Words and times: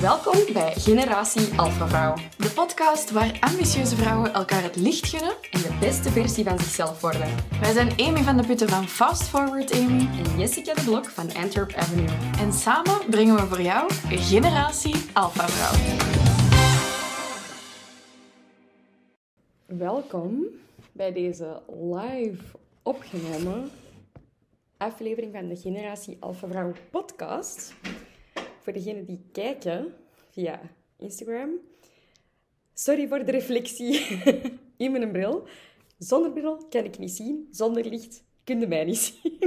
Welkom 0.00 0.52
bij 0.52 0.72
Generatie 0.74 1.58
Alpha 1.58 1.88
Vrouw. 1.88 2.14
De 2.36 2.50
podcast 2.54 3.10
waar 3.10 3.36
ambitieuze 3.40 3.96
vrouwen 3.96 4.32
elkaar 4.32 4.62
het 4.62 4.76
licht 4.76 5.06
gunnen 5.06 5.34
en 5.50 5.60
de 5.60 5.76
beste 5.80 6.10
versie 6.10 6.44
van 6.44 6.58
zichzelf 6.58 7.00
worden. 7.00 7.34
Wij 7.60 7.72
zijn 7.72 7.90
Amy 7.96 8.22
van 8.22 8.36
de 8.36 8.46
Putten 8.46 8.68
van 8.68 8.88
Fast 8.88 9.22
Forward 9.22 9.72
Amy 9.72 10.08
en 10.24 10.38
Jessica 10.38 10.74
de 10.74 10.82
Blok 10.84 11.04
van 11.04 11.34
Antwerp 11.34 11.72
Avenue. 11.72 12.08
En 12.38 12.52
samen 12.52 12.98
brengen 13.10 13.34
we 13.34 13.46
voor 13.46 13.60
jou 13.60 13.92
Generatie 14.08 14.94
Alpha 15.12 15.48
Vrouw. 15.48 15.96
Welkom 19.78 20.44
bij 20.92 21.12
deze 21.12 21.62
live 21.66 22.42
opgenomen 22.82 23.70
aflevering 24.76 25.32
van 25.32 25.48
de 25.48 25.56
Generatie 25.56 26.16
Alpha 26.20 26.46
Vrouw 26.46 26.72
podcast. 26.90 27.74
Voor 28.62 28.72
degenen 28.72 29.04
die 29.04 29.20
kijken 29.32 29.94
via 30.30 30.60
Instagram. 30.96 31.50
Sorry 32.74 33.08
voor 33.08 33.24
de 33.24 33.30
reflectie 33.30 34.06
in 34.76 34.92
mijn 34.92 35.12
bril. 35.12 35.46
Zonder 35.98 36.32
bril 36.32 36.66
kan 36.68 36.84
ik 36.84 36.98
niet 36.98 37.10
zien. 37.10 37.48
Zonder 37.50 37.84
licht 37.84 38.24
kun 38.44 38.60
je 38.60 38.66
mij 38.66 38.84
niet 38.84 38.98
zien. 39.22 39.38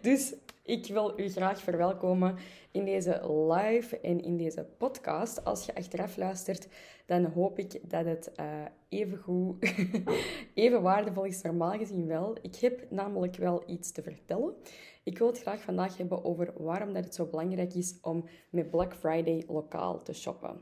Dus 0.00 0.34
ik 0.66 0.86
wil 0.86 1.20
u 1.20 1.28
graag 1.28 1.60
verwelkomen 1.60 2.36
in 2.70 2.84
deze 2.84 3.32
live 3.32 4.00
en 4.00 4.22
in 4.22 4.36
deze 4.36 4.66
podcast. 4.78 5.44
Als 5.44 5.66
je 5.66 5.74
achteraf 5.74 6.16
luistert, 6.16 6.68
dan 7.06 7.24
hoop 7.24 7.58
ik 7.58 7.90
dat 7.90 8.04
het 8.04 8.32
uh, 8.40 8.46
even 8.88 9.18
goed, 9.18 9.72
even 10.54 10.82
waardevol 10.82 11.24
is, 11.24 11.42
normaal 11.42 11.78
gezien 11.78 12.06
wel. 12.06 12.36
Ik 12.42 12.56
heb 12.56 12.90
namelijk 12.90 13.36
wel 13.36 13.62
iets 13.66 13.92
te 13.92 14.02
vertellen. 14.02 14.54
Ik 15.02 15.18
wil 15.18 15.26
het 15.26 15.40
graag 15.40 15.60
vandaag 15.60 15.96
hebben 15.96 16.24
over 16.24 16.52
waarom 16.56 16.92
dat 16.92 17.04
het 17.04 17.14
zo 17.14 17.26
belangrijk 17.26 17.74
is 17.74 17.94
om 18.02 18.24
met 18.50 18.70
Black 18.70 18.94
Friday 18.94 19.44
lokaal 19.48 20.02
te 20.02 20.12
shoppen. 20.12 20.60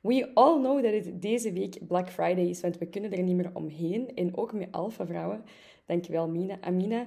We 0.00 0.30
all 0.34 0.58
know 0.58 0.82
dat 0.82 0.92
het 0.92 1.22
deze 1.22 1.52
week 1.52 1.86
Black 1.86 2.10
Friday 2.10 2.48
is, 2.48 2.60
want 2.60 2.78
we 2.78 2.86
kunnen 2.86 3.12
er 3.12 3.22
niet 3.22 3.36
meer 3.36 3.50
omheen. 3.54 4.14
En 4.14 4.36
ook 4.36 4.52
met 4.52 4.68
Alpha 4.70 5.06
Vrouwen, 5.06 5.44
dankjewel 5.86 6.28
Mina, 6.28 6.58
Amina. 6.60 7.06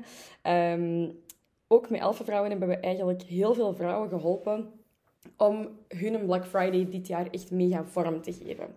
Um, 0.74 1.20
ook 1.72 1.90
met 1.90 2.02
Alpha 2.02 2.24
Vrouwen 2.24 2.50
hebben 2.50 2.68
we 2.68 2.78
eigenlijk 2.78 3.22
heel 3.22 3.54
veel 3.54 3.74
vrouwen 3.74 4.10
geholpen 4.10 4.72
om 5.38 5.70
hun 5.88 6.26
Black 6.26 6.46
Friday 6.46 6.90
dit 6.90 7.08
jaar 7.08 7.28
echt 7.30 7.52
mega 7.52 7.86
vorm 7.86 8.22
te 8.22 8.34
geven. 8.34 8.68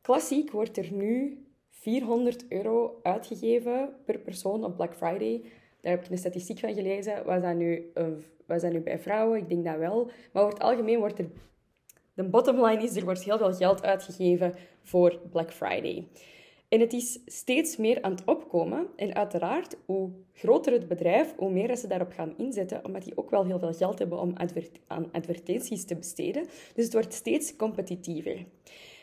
Klassiek 0.00 0.50
wordt 0.50 0.76
er 0.76 0.92
nu 0.92 1.44
400 1.70 2.48
euro 2.48 3.00
uitgegeven 3.02 3.88
per 4.04 4.18
persoon 4.18 4.64
op 4.64 4.76
Black 4.76 4.94
Friday. 4.94 5.42
Daar 5.80 5.92
heb 5.92 6.04
ik 6.04 6.10
een 6.10 6.18
statistiek 6.18 6.58
van 6.58 6.74
gelezen. 6.74 7.24
Was 7.24 7.42
dat 7.42 7.54
nu, 7.54 7.90
uh, 7.94 8.06
was 8.46 8.62
dat 8.62 8.72
nu 8.72 8.80
bij 8.80 8.98
vrouwen? 8.98 9.38
Ik 9.38 9.48
denk 9.48 9.64
dat 9.64 9.76
wel. 9.76 10.10
Maar 10.32 10.42
over 10.42 10.54
het 10.54 10.62
algemeen 10.62 10.98
wordt 10.98 11.18
er... 11.18 11.26
De 12.14 12.24
bottom 12.24 12.64
line 12.64 12.82
is, 12.82 12.96
er 12.96 13.04
wordt 13.04 13.24
heel 13.24 13.38
veel 13.38 13.54
geld 13.54 13.82
uitgegeven 13.82 14.54
voor 14.82 15.18
Black 15.30 15.52
Friday. 15.52 16.08
En 16.70 16.80
het 16.80 16.92
is 16.92 17.18
steeds 17.26 17.76
meer 17.76 18.02
aan 18.02 18.10
het 18.10 18.24
opkomen. 18.24 18.86
En 18.96 19.14
uiteraard, 19.14 19.76
hoe 19.84 20.10
groter 20.32 20.72
het 20.72 20.88
bedrijf, 20.88 21.34
hoe 21.36 21.50
meer 21.50 21.76
ze 21.76 21.86
daarop 21.86 22.12
gaan 22.12 22.34
inzetten, 22.36 22.84
omdat 22.84 23.04
die 23.04 23.16
ook 23.16 23.30
wel 23.30 23.44
heel 23.44 23.58
veel 23.58 23.72
geld 23.72 23.98
hebben 23.98 24.20
om 24.20 24.34
aan 24.86 25.12
advertenties 25.12 25.84
te 25.84 25.96
besteden. 25.96 26.46
Dus 26.74 26.84
het 26.84 26.92
wordt 26.92 27.14
steeds 27.14 27.56
competitiever. 27.56 28.44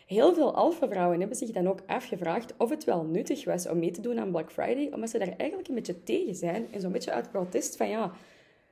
Heel 0.06 0.34
veel 0.34 0.56
alfa-vrouwen 0.56 1.20
hebben 1.20 1.38
zich 1.38 1.52
dan 1.52 1.68
ook 1.68 1.82
afgevraagd 1.88 2.54
of 2.58 2.70
het 2.70 2.84
wel 2.84 3.04
nuttig 3.04 3.46
was 3.46 3.70
om 3.70 3.80
mee 3.80 3.92
te 3.92 4.02
doen 4.02 4.20
aan 4.20 4.32
Black 4.32 4.52
Friday, 4.52 4.90
omdat 4.94 5.10
ze 5.10 5.18
daar 5.18 5.36
eigenlijk 5.38 5.70
een 5.70 5.76
beetje 5.76 6.04
tegen 6.04 6.36
zijn. 6.36 6.68
En 6.72 6.82
zo'n 6.82 6.92
beetje 6.92 7.12
uit 7.12 7.32
protest 7.32 7.78
van 7.78 7.90
ja, 7.90 8.12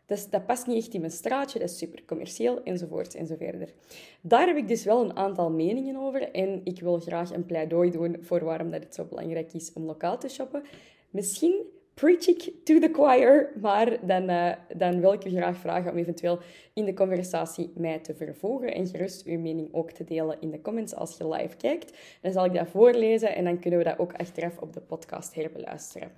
dat, 0.05 0.45
past 0.45 0.67
niet 0.67 0.77
echt 0.77 0.93
in 0.93 0.99
mijn 0.99 1.11
straatje, 1.11 1.59
dat 1.59 1.69
is 1.69 1.77
super 1.77 2.05
commercieel, 2.05 2.63
enzovoort 2.63 3.15
enzoverder. 3.15 3.73
Daar 4.21 4.47
heb 4.47 4.57
ik 4.57 4.67
dus 4.67 4.83
wel 4.83 5.03
een 5.03 5.15
aantal 5.15 5.49
meningen 5.49 5.95
over 5.95 6.31
en 6.31 6.61
ik 6.63 6.79
wil 6.79 6.99
graag 6.99 7.31
een 7.31 7.45
pleidooi 7.45 7.91
doen 7.91 8.17
voor 8.21 8.43
waarom 8.43 8.71
dat 8.71 8.83
het 8.83 8.95
zo 8.95 9.03
belangrijk 9.03 9.53
is 9.53 9.73
om 9.73 9.83
lokaal 9.83 10.17
te 10.17 10.29
shoppen. 10.29 10.63
Misschien 11.09 11.65
preach 11.95 12.27
ik 12.27 12.41
to 12.63 12.79
the 12.79 12.89
choir, 12.93 13.51
maar 13.61 14.07
dan, 14.07 14.29
uh, 14.29 14.51
dan 14.75 14.99
wil 14.99 15.13
ik 15.13 15.25
u 15.25 15.29
graag 15.29 15.57
vragen 15.57 15.91
om 15.91 15.97
eventueel 15.97 16.39
in 16.73 16.85
de 16.85 16.93
conversatie 16.93 17.71
mij 17.75 17.99
te 17.99 18.15
vervolgen 18.15 18.73
en 18.73 18.87
gerust 18.87 19.25
uw 19.25 19.39
mening 19.39 19.73
ook 19.73 19.91
te 19.91 20.03
delen 20.03 20.37
in 20.39 20.51
de 20.51 20.61
comments 20.61 20.95
als 20.95 21.17
je 21.17 21.27
live 21.27 21.57
kijkt. 21.57 21.97
Dan 22.21 22.31
zal 22.31 22.45
ik 22.45 22.53
dat 22.53 22.67
voorlezen 22.67 23.35
en 23.35 23.43
dan 23.43 23.59
kunnen 23.59 23.79
we 23.79 23.85
dat 23.85 23.99
ook 23.99 24.13
achteraf 24.13 24.57
op 24.57 24.73
de 24.73 24.81
podcast 24.81 25.35
herbeluisteren. 25.35 26.11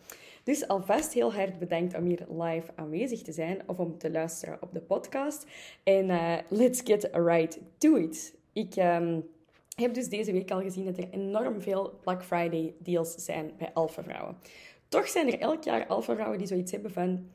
Dus 0.48 0.68
alvast 0.68 1.14
heel 1.14 1.34
hard 1.34 1.60
bedankt 1.60 1.96
om 1.96 2.06
hier 2.06 2.26
live 2.30 2.72
aanwezig 2.76 3.22
te 3.22 3.32
zijn 3.32 3.62
of 3.66 3.80
om 3.80 3.98
te 3.98 4.12
luisteren 4.12 4.58
op 4.62 4.74
de 4.74 4.80
podcast. 4.80 5.46
En 5.84 6.10
uh, 6.10 6.38
let's 6.50 6.82
get 6.84 7.10
right 7.14 7.60
to 7.78 7.96
it. 7.96 8.36
Ik 8.54 8.76
um, 8.76 9.30
heb 9.76 9.94
dus 9.94 10.10
deze 10.10 10.32
week 10.32 10.52
al 10.52 10.62
gezien 10.62 10.86
dat 10.86 10.98
er 10.98 11.10
enorm 11.12 11.62
veel 11.62 12.00
Black 12.02 12.24
Friday 12.24 12.74
deals 12.78 13.16
zijn 13.16 13.52
bij 13.58 13.72
Alpha 13.74 14.04
Vrouwen. 14.04 14.38
Toch 14.88 15.08
zijn 15.08 15.32
er 15.32 15.40
elk 15.40 15.64
jaar 15.64 15.88
Alpha 15.88 16.14
Vrouwen 16.14 16.38
die 16.38 16.48
zoiets 16.48 16.72
hebben 16.72 16.92
van 16.92 17.30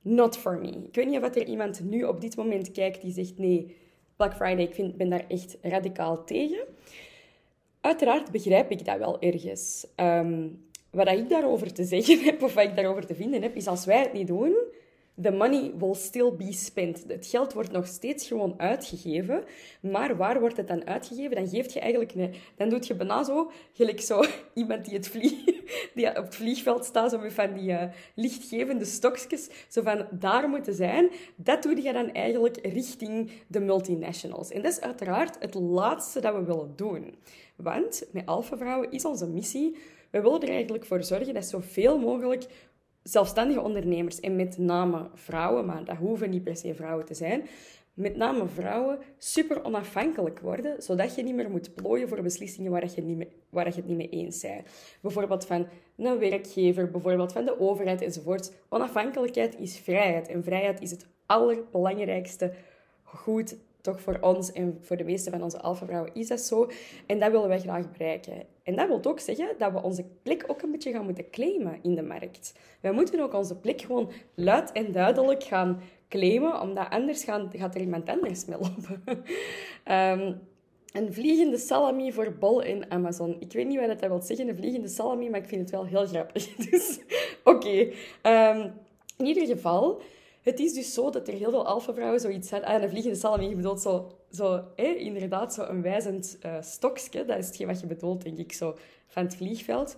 not 0.00 0.36
for 0.36 0.58
me. 0.58 0.68
Ik 0.68 0.94
weet 0.94 1.06
niet 1.06 1.22
of 1.22 1.34
er 1.34 1.46
iemand 1.46 1.80
nu 1.84 2.04
op 2.04 2.20
dit 2.20 2.36
moment 2.36 2.72
kijkt 2.72 3.00
die 3.00 3.12
zegt 3.12 3.38
nee, 3.38 3.76
Black 4.16 4.34
Friday, 4.34 4.64
ik 4.64 4.74
vind, 4.74 4.96
ben 4.96 5.08
daar 5.08 5.24
echt 5.28 5.56
radicaal 5.62 6.24
tegen. 6.24 6.64
Uiteraard 7.80 8.30
begrijp 8.30 8.70
ik 8.70 8.84
dat 8.84 8.98
wel 8.98 9.20
ergens. 9.20 9.86
Um, 9.96 10.68
wat 10.90 11.08
ik 11.08 11.28
daarover 11.28 11.72
te 11.72 11.84
zeggen 11.84 12.18
heb, 12.18 12.42
of 12.42 12.54
wat 12.54 12.64
ik 12.64 12.76
daarover 12.76 13.06
te 13.06 13.14
vinden 13.14 13.42
heb, 13.42 13.56
is 13.56 13.66
als 13.66 13.84
wij 13.84 14.00
het 14.00 14.12
niet 14.12 14.26
doen, 14.26 14.56
the 15.22 15.30
money 15.30 15.72
will 15.78 15.94
still 15.94 16.32
be 16.32 16.52
spent. 16.52 17.04
Het 17.08 17.26
geld 17.26 17.52
wordt 17.52 17.72
nog 17.72 17.86
steeds 17.86 18.26
gewoon 18.26 18.54
uitgegeven. 18.56 19.44
Maar 19.80 20.16
waar 20.16 20.40
wordt 20.40 20.56
het 20.56 20.68
dan 20.68 20.86
uitgegeven? 20.86 21.36
Dan 21.36 21.48
geeft 21.48 21.72
je 21.72 21.80
eigenlijk 21.80 22.14
een... 22.14 22.34
Dan 22.56 22.68
doet 22.68 22.86
je 22.86 22.94
bijna 22.94 23.24
zo, 23.24 23.50
gelijk 23.72 24.00
zo 24.00 24.24
iemand 24.54 24.84
die, 24.84 24.94
het 24.94 25.08
vlieg, 25.08 25.44
die 25.94 26.08
op 26.08 26.24
het 26.24 26.36
vliegveld 26.36 26.84
staat, 26.84 27.10
zo 27.10 27.18
met 27.18 27.32
van 27.32 27.54
die 27.54 27.70
uh, 27.70 27.82
lichtgevende 28.14 28.84
stokjes, 28.84 29.48
zo 29.68 29.82
van 29.82 30.06
daar 30.10 30.48
moeten 30.48 30.74
zijn. 30.74 31.10
Dat 31.36 31.62
doe 31.62 31.82
je 31.82 31.92
dan 31.92 32.12
eigenlijk 32.12 32.58
richting 32.62 33.30
de 33.46 33.60
multinationals. 33.60 34.50
En 34.50 34.62
dat 34.62 34.72
is 34.72 34.80
uiteraard 34.80 35.36
het 35.38 35.54
laatste 35.54 36.20
dat 36.20 36.34
we 36.34 36.44
willen 36.44 36.72
doen. 36.76 37.14
Want 37.56 38.06
met 38.12 38.26
Alpha 38.26 38.56
Vrouwen 38.56 38.90
is 38.90 39.04
onze 39.04 39.26
missie 39.26 39.76
we 40.10 40.20
willen 40.20 40.42
er 40.42 40.48
eigenlijk 40.48 40.84
voor 40.84 41.04
zorgen 41.04 41.34
dat 41.34 41.44
zoveel 41.44 41.98
mogelijk 41.98 42.46
zelfstandige 43.02 43.60
ondernemers, 43.60 44.20
en 44.20 44.36
met 44.36 44.58
name 44.58 45.08
vrouwen, 45.14 45.66
maar 45.66 45.84
dat 45.84 45.96
hoeven 45.96 46.30
niet 46.30 46.44
per 46.44 46.56
se 46.56 46.74
vrouwen 46.74 47.06
te 47.06 47.14
zijn, 47.14 47.48
met 47.94 48.16
name 48.16 48.46
vrouwen 48.46 48.98
super 49.18 49.64
onafhankelijk 49.64 50.40
worden, 50.40 50.82
zodat 50.82 51.14
je 51.14 51.22
niet 51.22 51.34
meer 51.34 51.50
moet 51.50 51.74
plooien 51.74 52.08
voor 52.08 52.22
beslissingen 52.22 52.70
waar 52.70 52.90
je, 52.94 53.02
niet 53.02 53.16
mee, 53.16 53.28
waar 53.48 53.66
je 53.66 53.74
het 53.74 53.86
niet 53.86 53.96
mee 53.96 54.08
eens 54.08 54.40
bent. 54.40 54.66
Bijvoorbeeld 55.00 55.46
van 55.46 55.66
een 55.96 56.18
werkgever, 56.18 56.90
bijvoorbeeld 56.90 57.32
van 57.32 57.44
de 57.44 57.60
overheid 57.60 58.02
enzovoort. 58.02 58.52
Onafhankelijkheid 58.68 59.58
is 59.58 59.78
vrijheid 59.78 60.28
en 60.28 60.44
vrijheid 60.44 60.80
is 60.80 60.90
het 60.90 61.06
allerbelangrijkste 61.26 62.52
goed 63.02 63.56
toch 63.80 64.00
voor 64.00 64.18
ons 64.20 64.52
en 64.52 64.78
voor 64.80 64.96
de 64.96 65.04
meeste 65.04 65.30
van 65.30 65.42
onze 65.42 65.60
alfa-vrouwen 65.60 66.14
is 66.14 66.28
dat 66.28 66.40
zo. 66.40 66.70
En 67.06 67.18
dat 67.18 67.30
willen 67.30 67.48
wij 67.48 67.60
graag 67.60 67.90
bereiken. 67.90 68.42
En 68.70 68.76
dat 68.76 68.86
wil 68.86 69.12
ook 69.12 69.20
zeggen 69.20 69.48
dat 69.58 69.72
we 69.72 69.82
onze 69.82 70.04
plek 70.22 70.44
ook 70.46 70.62
een 70.62 70.70
beetje 70.70 70.92
gaan 70.92 71.04
moeten 71.04 71.30
claimen 71.30 71.78
in 71.82 71.94
de 71.94 72.02
markt. 72.02 72.54
Wij 72.80 72.92
moeten 72.92 73.20
ook 73.20 73.34
onze 73.34 73.56
plek 73.56 73.80
gewoon 73.80 74.10
luid 74.34 74.72
en 74.72 74.92
duidelijk 74.92 75.44
gaan 75.44 75.80
claimen, 76.08 76.60
omdat 76.60 76.90
anders 76.90 77.24
gaan, 77.24 77.50
gaat 77.52 77.74
er 77.74 77.80
iemand 77.80 78.08
anders 78.08 78.44
mee 78.44 78.58
lopen. 78.58 79.02
um, 80.24 80.40
een 81.00 81.12
vliegende 81.12 81.58
salami 81.58 82.12
voor 82.12 82.32
Bol 82.32 82.62
in 82.62 82.90
Amazon. 82.90 83.36
Ik 83.40 83.52
weet 83.52 83.66
niet 83.66 83.78
wat 83.78 84.00
dat 84.00 84.08
wil 84.08 84.22
zeggen, 84.22 84.48
een 84.48 84.56
vliegende 84.56 84.88
salami, 84.88 85.30
maar 85.30 85.40
ik 85.40 85.48
vind 85.48 85.60
het 85.60 85.70
wel 85.70 85.86
heel 85.86 86.06
grappig. 86.06 86.54
Dus 86.70 87.00
oké. 87.44 87.92
Ehm, 88.22 88.70
in 89.16 89.26
ieder 89.26 89.46
geval... 89.46 90.00
Het 90.42 90.60
is 90.60 90.72
dus 90.72 90.94
zo 90.94 91.10
dat 91.10 91.28
er 91.28 91.34
heel 91.34 91.50
veel 91.50 91.66
alfa-vrouwen 91.66 92.20
zoiets 92.20 92.50
hebben. 92.50 92.68
Ah, 92.68 92.82
een 92.82 92.88
vliegende 92.88 93.16
salami, 93.16 93.48
je 93.48 93.54
bedoelt 93.54 93.80
zo, 93.80 94.10
zo 94.30 94.64
inderdaad 94.74 95.54
zo 95.54 95.62
een 95.62 95.82
wijzend 95.82 96.38
uh, 96.44 96.56
stokje. 96.60 97.24
Dat 97.24 97.38
is 97.38 97.46
hetgeen 97.46 97.66
wat 97.66 97.80
je 97.80 97.86
bedoelt, 97.86 98.22
denk 98.22 98.38
ik, 98.38 98.52
zo 98.52 98.76
van 99.06 99.22
het 99.22 99.36
vliegveld. 99.36 99.96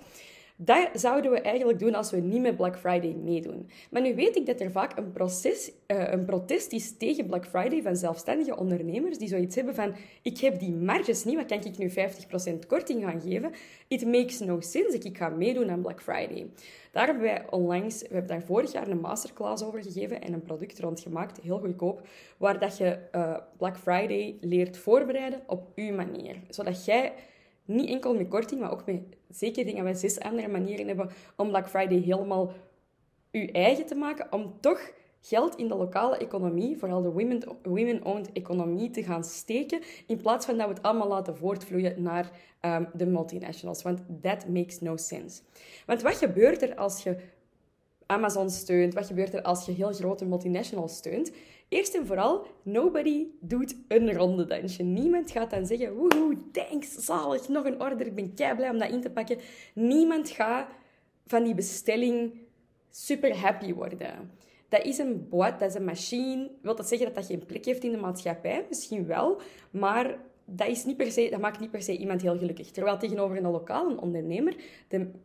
Dat 0.56 0.88
zouden 0.94 1.30
we 1.30 1.40
eigenlijk 1.40 1.78
doen 1.78 1.94
als 1.94 2.10
we 2.10 2.16
niet 2.16 2.40
met 2.40 2.56
Black 2.56 2.78
Friday 2.78 3.14
meedoen. 3.22 3.68
Maar 3.90 4.02
nu 4.02 4.14
weet 4.14 4.36
ik 4.36 4.46
dat 4.46 4.60
er 4.60 4.70
vaak 4.70 4.98
een, 4.98 5.12
proces, 5.12 5.72
uh, 5.86 6.12
een 6.12 6.24
protest 6.24 6.72
is 6.72 6.96
tegen 6.96 7.26
Black 7.26 7.46
Friday 7.46 7.82
van 7.82 7.96
zelfstandige 7.96 8.56
ondernemers 8.56 9.18
die 9.18 9.28
zoiets 9.28 9.54
hebben 9.54 9.74
van 9.74 9.94
ik 10.22 10.38
heb 10.38 10.58
die 10.58 10.72
marges 10.72 11.24
niet, 11.24 11.36
wat 11.36 11.46
kan 11.46 11.64
ik 11.64 11.78
nu 11.78 11.90
50% 11.90 12.66
korting 12.66 13.02
gaan 13.02 13.20
geven? 13.20 13.52
It 13.88 14.06
makes 14.06 14.38
no 14.38 14.60
sense, 14.60 14.98
ik 14.98 15.16
ga 15.16 15.28
meedoen 15.28 15.70
aan 15.70 15.82
Black 15.82 16.02
Friday. 16.02 16.50
Daar 16.92 17.06
hebben 17.06 17.22
wij 17.22 17.50
onlangs, 17.50 18.02
we 18.02 18.08
hebben 18.14 18.26
daar 18.26 18.42
vorig 18.42 18.72
jaar 18.72 18.88
een 18.88 19.00
masterclass 19.00 19.64
over 19.64 19.82
gegeven 19.82 20.20
en 20.20 20.32
een 20.32 20.42
product 20.42 20.78
rond 20.78 21.00
gemaakt, 21.00 21.40
heel 21.40 21.58
goedkoop, 21.58 22.06
waar 22.36 22.58
dat 22.58 22.76
je 22.76 22.98
uh, 23.12 23.36
Black 23.56 23.76
Friday 23.78 24.36
leert 24.40 24.78
voorbereiden 24.78 25.42
op 25.46 25.72
uw 25.74 25.94
manier. 25.94 26.36
Zodat 26.48 26.84
jij 26.84 27.12
niet 27.64 27.88
enkel 27.88 28.14
met 28.14 28.28
korting, 28.28 28.60
maar 28.60 28.72
ook 28.72 28.86
met 28.86 29.00
zeker 29.28 29.64
dingen 29.64 29.84
wij 29.84 29.94
zes 29.94 30.20
andere 30.20 30.48
manieren 30.48 30.86
hebben 30.86 31.10
om 31.36 31.48
Black 31.48 31.68
Friday 31.68 31.98
helemaal 31.98 32.52
uw 33.30 33.46
eigen 33.46 33.86
te 33.86 33.94
maken, 33.94 34.32
om 34.32 34.54
toch 34.60 34.90
geld 35.22 35.56
in 35.56 35.68
de 35.68 35.74
lokale 35.74 36.16
economie, 36.16 36.78
vooral 36.78 37.02
de 37.02 37.10
women-owned 37.62 38.32
economie, 38.32 38.90
te 38.90 39.02
gaan 39.02 39.24
steken, 39.24 39.80
in 40.06 40.16
plaats 40.16 40.46
van 40.46 40.56
dat 40.56 40.66
we 40.68 40.74
het 40.74 40.82
allemaal 40.82 41.08
laten 41.08 41.36
voortvloeien 41.36 42.02
naar 42.02 42.30
um, 42.60 42.88
de 42.94 43.06
multinationals. 43.06 43.82
Want 43.82 44.00
that 44.22 44.48
makes 44.48 44.80
no 44.80 44.96
sense. 44.96 45.42
Want 45.86 46.02
wat 46.02 46.14
gebeurt 46.16 46.62
er 46.62 46.74
als 46.76 47.02
je 47.02 47.16
Amazon 48.06 48.50
steunt? 48.50 48.94
Wat 48.94 49.06
gebeurt 49.06 49.34
er 49.34 49.42
als 49.42 49.66
je 49.66 49.72
heel 49.72 49.92
grote 49.92 50.24
multinationals 50.24 50.96
steunt? 50.96 51.32
Eerst 51.68 51.94
en 51.94 52.06
vooral, 52.06 52.46
nobody 52.62 53.26
doet 53.40 53.76
een 53.88 54.12
ronde 54.12 54.44
dansje. 54.44 54.82
Niemand 54.82 55.30
gaat 55.30 55.50
dan 55.50 55.66
zeggen, 55.66 55.94
woehoe, 55.94 56.36
thanks, 56.52 56.94
zalig, 56.94 57.48
nog 57.48 57.64
een 57.64 57.80
order, 57.82 58.06
ik 58.06 58.14
ben 58.14 58.34
kei 58.34 58.54
blij 58.54 58.70
om 58.70 58.78
dat 58.78 58.90
in 58.90 59.00
te 59.00 59.10
pakken. 59.10 59.38
Niemand 59.74 60.30
gaat 60.30 60.68
van 61.26 61.44
die 61.44 61.54
bestelling 61.54 62.32
super 62.90 63.36
happy 63.36 63.74
worden. 63.74 64.30
Dat 64.72 64.84
is 64.84 64.98
een 64.98 65.28
boot, 65.28 65.58
dat 65.58 65.68
is 65.68 65.74
een 65.74 65.84
machine. 65.84 66.50
Wil 66.62 66.74
dat 66.74 66.88
zeggen 66.88 67.06
dat 67.06 67.16
dat 67.16 67.26
geen 67.26 67.46
plek 67.46 67.64
heeft 67.64 67.84
in 67.84 67.90
de 67.90 67.96
maatschappij? 67.96 68.66
Misschien 68.68 69.06
wel, 69.06 69.40
maar 69.70 70.18
dat, 70.44 70.68
is 70.68 70.84
niet 70.84 70.96
per 70.96 71.10
se, 71.12 71.28
dat 71.30 71.40
maakt 71.40 71.60
niet 71.60 71.70
per 71.70 71.82
se 71.82 71.96
iemand 71.96 72.22
heel 72.22 72.38
gelukkig. 72.38 72.70
Terwijl 72.70 72.98
tegenover 72.98 73.36
een 73.36 73.50
lokale 73.50 74.00
ondernemer, 74.00 74.56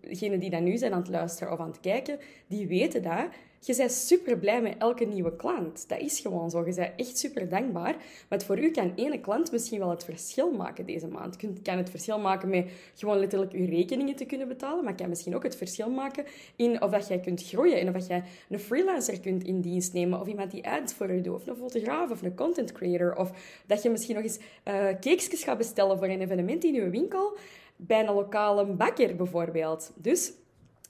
degenen 0.02 0.40
die 0.40 0.50
dan 0.50 0.64
nu 0.64 0.78
zijn 0.78 0.94
aan 0.94 1.00
het 1.00 1.10
luisteren 1.10 1.54
of 1.54 1.60
aan 1.60 1.68
het 1.68 1.80
kijken, 1.80 2.20
die 2.48 2.68
weten 2.68 3.02
dat 3.02 3.30
je 3.60 3.76
bent 3.76 3.92
super 3.92 4.38
blij 4.38 4.62
met 4.62 4.76
elke 4.78 5.06
nieuwe 5.06 5.36
klant. 5.36 5.90
Dat 5.90 6.00
is 6.00 6.20
gewoon 6.20 6.50
zo. 6.50 6.66
Je 6.66 6.74
bent 6.74 6.94
echt 6.96 7.18
super 7.18 7.50
dankbaar. 7.50 7.96
Maar 8.30 8.42
voor 8.42 8.60
u 8.60 8.72
kan 8.72 8.94
ene 8.96 9.20
klant 9.20 9.52
misschien 9.52 9.80
wel 9.80 9.90
het 9.90 10.04
verschil 10.04 10.52
maken 10.52 10.86
deze 10.86 11.08
maand. 11.08 11.42
Je 11.42 11.62
kan 11.64 11.78
het 11.78 11.90
verschil 11.90 12.20
maken 12.20 12.50
met 12.50 12.72
gewoon 12.96 13.20
letterlijk 13.20 13.52
je 13.52 13.66
rekeningen 13.66 14.16
te 14.16 14.26
kunnen 14.26 14.48
betalen. 14.48 14.84
Maar 14.84 14.96
kan 14.96 15.10
misschien 15.10 15.36
ook 15.36 15.44
het 15.44 15.56
verschil 15.56 15.90
maken 15.90 16.26
in 16.56 16.82
of 16.82 16.92
dat 16.92 17.08
jij 17.08 17.20
kunt 17.20 17.44
groeien. 17.44 17.80
En 17.80 17.88
of 17.88 17.94
dat 17.94 18.08
jij 18.08 18.24
een 18.50 18.60
freelancer 18.60 19.20
kunt 19.20 19.44
in 19.44 19.62
dienst 19.62 19.94
nemen. 19.94 20.20
Of 20.20 20.28
iemand 20.28 20.52
die 20.52 20.70
ads 20.70 20.94
voor 20.94 21.14
je 21.14 21.22
doet. 21.22 21.36
Of 21.36 21.48
een 21.48 21.56
fotograaf 21.56 22.12
of 22.12 22.22
een 22.22 22.36
content 22.36 22.72
creator. 22.72 23.16
Of 23.16 23.32
dat 23.66 23.84
je 23.84 23.90
misschien 23.90 24.16
nog 24.16 24.24
eens 24.24 24.40
uh, 25.04 25.40
gaat 25.44 25.58
bestellen 25.58 25.98
voor 25.98 26.08
een 26.08 26.22
evenement 26.22 26.64
in 26.64 26.74
je 26.74 26.90
winkel. 26.90 27.38
Bij 27.76 28.00
een 28.00 28.14
lokale 28.14 28.66
bakker 28.66 29.16
bijvoorbeeld. 29.16 29.92
Dus 29.96 30.32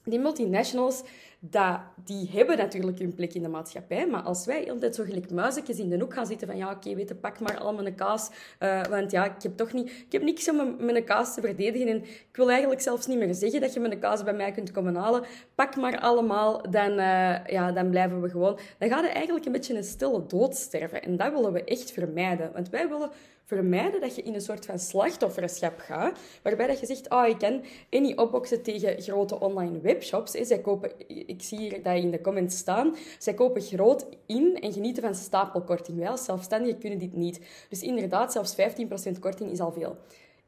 die 0.03 0.19
multinationals 0.19 1.03
dat, 1.39 1.79
die 2.05 2.29
hebben 2.31 2.57
natuurlijk 2.57 2.99
hun 2.99 3.13
plek 3.13 3.33
in 3.33 3.41
de 3.41 3.47
maatschappij. 3.47 4.07
Maar 4.07 4.21
als 4.21 4.45
wij 4.45 4.71
altijd 4.71 4.95
zo 4.95 5.03
gelijk 5.03 5.31
muizetjes 5.31 5.79
in 5.79 5.89
de 5.89 5.99
hoek 5.99 6.13
gaan 6.13 6.25
zitten 6.25 6.47
van 6.47 6.57
ja, 6.57 6.71
oké, 6.71 6.95
weet 6.95 7.21
pak 7.21 7.39
maar 7.39 7.57
al 7.57 7.73
mijn 7.73 7.95
kaas. 7.95 8.29
Uh, 8.59 8.83
want 8.83 9.11
ja, 9.11 9.25
ik 9.25 9.43
heb 9.43 9.57
toch 9.57 9.73
niet... 9.73 9.89
Ik 9.89 10.11
heb 10.11 10.21
niks 10.21 10.49
om 10.49 10.75
mijn 10.79 11.03
kaas 11.03 11.33
te 11.33 11.41
verdedigen. 11.41 11.87
En 11.87 12.03
ik 12.03 12.35
wil 12.35 12.49
eigenlijk 12.49 12.81
zelfs 12.81 13.07
niet 13.07 13.17
meer 13.17 13.33
zeggen 13.33 13.61
dat 13.61 13.73
je 13.73 13.79
mijn 13.79 13.99
kaas 13.99 14.23
bij 14.23 14.33
mij 14.33 14.51
kunt 14.51 14.71
komen 14.71 14.95
halen. 14.95 15.23
Pak 15.55 15.75
maar 15.75 15.99
allemaal, 15.99 16.71
dan, 16.71 16.91
uh, 16.91 17.45
ja, 17.45 17.71
dan 17.71 17.89
blijven 17.89 18.21
we 18.21 18.29
gewoon... 18.29 18.59
Dan 18.77 18.89
gaat 18.89 19.03
het 19.03 19.13
eigenlijk 19.13 19.45
een 19.45 19.51
beetje 19.51 19.75
een 19.75 19.83
stille 19.83 20.25
dood 20.25 20.55
sterven. 20.55 21.01
En 21.01 21.17
dat 21.17 21.31
willen 21.31 21.53
we 21.53 21.63
echt 21.63 21.91
vermijden. 21.91 22.51
Want 22.53 22.69
wij 22.69 22.89
willen 22.89 23.09
vermijden 23.47 24.01
dat 24.01 24.15
je 24.15 24.21
in 24.21 24.33
een 24.33 24.41
soort 24.41 24.65
van 24.65 24.79
slachtofferschap 24.79 25.79
gaat, 25.79 26.19
waarbij 26.41 26.67
dat 26.67 26.79
je 26.79 26.85
zegt, 26.85 27.09
oh, 27.09 27.27
ik 27.27 27.37
kan 27.37 27.63
niet 27.89 28.17
opboksen 28.17 28.61
tegen 28.61 29.01
grote 29.01 29.39
online 29.39 29.79
webshops. 29.79 30.31
Zij 30.31 30.59
kopen, 30.59 30.91
ik 31.07 31.41
zie 31.41 31.57
hier 31.57 31.83
dat 31.83 31.95
in 31.95 32.11
de 32.11 32.21
comments 32.21 32.57
staan, 32.57 32.95
zij 33.17 33.33
kopen 33.33 33.61
groot 33.61 34.05
in 34.25 34.57
en 34.61 34.73
genieten 34.73 35.03
van 35.03 35.15
stapelkorting. 35.15 35.97
Wij 35.97 36.09
als 36.09 36.25
zelfstandigen 36.25 36.79
kunnen 36.79 36.99
dit 36.99 37.13
niet. 37.13 37.39
Dus 37.69 37.81
inderdaad, 37.81 38.31
zelfs 38.31 38.55
15% 38.55 39.19
korting 39.19 39.51
is 39.51 39.59
al 39.59 39.71
veel. 39.71 39.97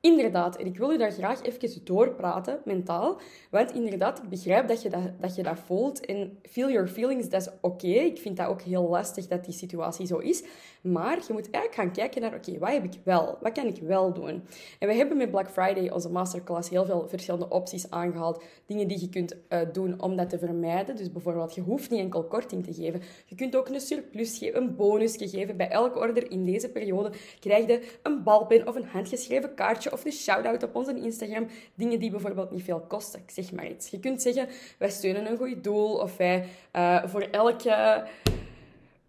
Inderdaad, 0.01 0.57
en 0.57 0.65
ik 0.65 0.77
wil 0.77 0.91
u 0.91 0.97
daar 0.97 1.11
graag 1.11 1.43
even 1.43 1.85
doorpraten, 1.85 2.59
mentaal. 2.65 3.19
Want 3.51 3.71
inderdaad, 3.71 4.17
ik 4.23 4.29
begrijp 4.29 4.67
dat 4.67 4.81
je 4.81 4.89
dat, 4.89 5.01
dat, 5.21 5.35
je 5.35 5.43
dat 5.43 5.59
voelt. 5.65 6.05
En 6.05 6.39
feel 6.49 6.71
your 6.71 6.87
feelings, 6.87 7.29
dat 7.29 7.41
is 7.41 7.49
oké. 7.61 7.87
Ik 7.87 8.17
vind 8.17 8.37
dat 8.37 8.47
ook 8.47 8.61
heel 8.61 8.89
lastig 8.89 9.27
dat 9.27 9.45
die 9.45 9.53
situatie 9.53 10.05
zo 10.05 10.17
is. 10.17 10.43
Maar 10.81 11.17
je 11.27 11.33
moet 11.33 11.49
eigenlijk 11.49 11.75
gaan 11.75 11.91
kijken 11.91 12.21
naar, 12.21 12.33
oké, 12.33 12.57
wat 12.57 12.71
heb 12.71 12.83
ik 12.83 12.99
wel? 13.03 13.37
Wat 13.41 13.51
kan 13.51 13.65
ik 13.65 13.77
wel 13.81 14.13
doen? 14.13 14.43
En 14.79 14.87
we 14.87 14.93
hebben 14.93 15.17
met 15.17 15.31
Black 15.31 15.49
Friday, 15.49 15.91
onze 15.91 16.09
masterclass, 16.09 16.69
heel 16.69 16.85
veel 16.85 17.07
verschillende 17.07 17.49
opties 17.49 17.89
aangehaald. 17.89 18.43
Dingen 18.65 18.87
die 18.87 18.99
je 18.99 19.09
kunt 19.09 19.35
uh, 19.49 19.59
doen 19.71 20.01
om 20.01 20.15
dat 20.15 20.29
te 20.29 20.39
vermijden. 20.39 20.95
Dus 20.95 21.11
bijvoorbeeld, 21.11 21.55
je 21.55 21.61
hoeft 21.61 21.89
niet 21.89 21.99
enkel 21.99 22.23
korting 22.23 22.63
te 22.63 22.73
geven. 22.73 23.01
Je 23.25 23.35
kunt 23.35 23.55
ook 23.55 23.69
een 23.69 23.79
surplus 23.79 24.37
geven, 24.37 24.61
een 24.61 24.75
bonus 24.75 25.15
geven. 25.17 25.57
Bij 25.57 25.69
elke 25.69 25.99
order 25.99 26.31
in 26.31 26.45
deze 26.45 26.69
periode 26.69 27.11
krijg 27.39 27.67
je 27.67 27.97
een 28.03 28.23
balpen 28.23 28.67
of 28.67 28.75
een 28.75 28.85
handgeschreven 28.85 29.53
kaartje 29.53 29.88
of 29.91 30.05
een 30.05 30.11
shout-out 30.11 30.63
op 30.63 30.75
onze 30.75 30.95
Instagram. 30.95 31.47
Dingen 31.75 31.99
die 31.99 32.11
bijvoorbeeld 32.11 32.51
niet 32.51 32.63
veel 32.63 32.83
kosten. 32.87 33.19
Ik 33.19 33.31
zeg 33.31 33.51
maar 33.51 33.69
iets. 33.69 33.89
Je 33.89 33.99
kunt 33.99 34.21
zeggen, 34.21 34.47
wij 34.77 34.89
steunen 34.89 35.31
een 35.31 35.37
goed 35.37 35.63
doel 35.63 35.93
of 35.93 36.17
wij 36.17 36.45
uh, 36.75 37.03
voor 37.05 37.21
elke 37.21 38.03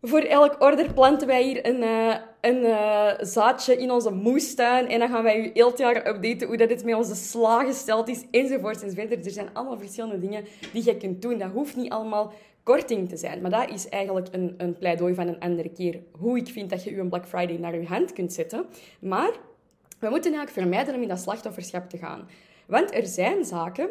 voor 0.02 0.20
elk 0.20 0.56
order 0.62 0.92
planten 0.92 1.26
wij 1.26 1.42
hier 1.42 1.66
een, 1.66 1.82
uh, 1.82 2.14
een 2.40 2.62
uh, 2.62 3.10
zaadje 3.20 3.76
in 3.76 3.90
onze 3.90 4.10
moestuin. 4.10 4.88
En 4.88 4.98
dan 4.98 5.08
gaan 5.08 5.22
wij 5.22 5.38
u 5.38 5.50
elk 5.52 5.76
jaar 5.76 6.06
updaten 6.06 6.46
hoe 6.46 6.56
dat 6.56 6.70
het 6.70 6.84
met 6.84 6.94
onze 6.94 7.14
sla 7.14 7.64
gesteld 7.64 8.08
is, 8.08 8.24
enzovoort 8.30 8.82
enzovoort. 8.82 9.26
Er 9.26 9.30
zijn 9.30 9.48
allemaal 9.52 9.78
verschillende 9.78 10.18
dingen 10.18 10.44
die 10.72 10.84
je 10.84 10.96
kunt 10.96 11.22
doen. 11.22 11.38
Dat 11.38 11.50
hoeft 11.50 11.76
niet 11.76 11.92
allemaal 11.92 12.32
korting 12.62 13.08
te 13.08 13.16
zijn. 13.16 13.40
Maar 13.40 13.50
dat 13.50 13.70
is 13.70 13.88
eigenlijk 13.88 14.28
een, 14.30 14.54
een 14.56 14.78
pleidooi 14.78 15.14
van 15.14 15.28
een 15.28 15.40
andere 15.40 15.68
keer. 15.68 16.00
Hoe 16.12 16.38
ik 16.38 16.48
vind 16.48 16.70
dat 16.70 16.84
je 16.84 16.98
een 16.98 17.08
Black 17.08 17.26
Friday 17.26 17.56
naar 17.56 17.80
je 17.80 17.86
hand 17.86 18.12
kunt 18.12 18.32
zetten. 18.32 18.64
Maar 19.00 19.32
we 20.00 20.08
moeten 20.08 20.32
eigenlijk 20.32 20.50
vermijden 20.50 20.94
om 20.94 21.02
in 21.02 21.08
dat 21.08 21.20
slachtofferschap 21.20 21.91
te 21.91 21.99
gaan. 21.99 22.29
Want 22.67 22.94
er 22.94 23.06
zijn 23.06 23.44
zaken 23.44 23.88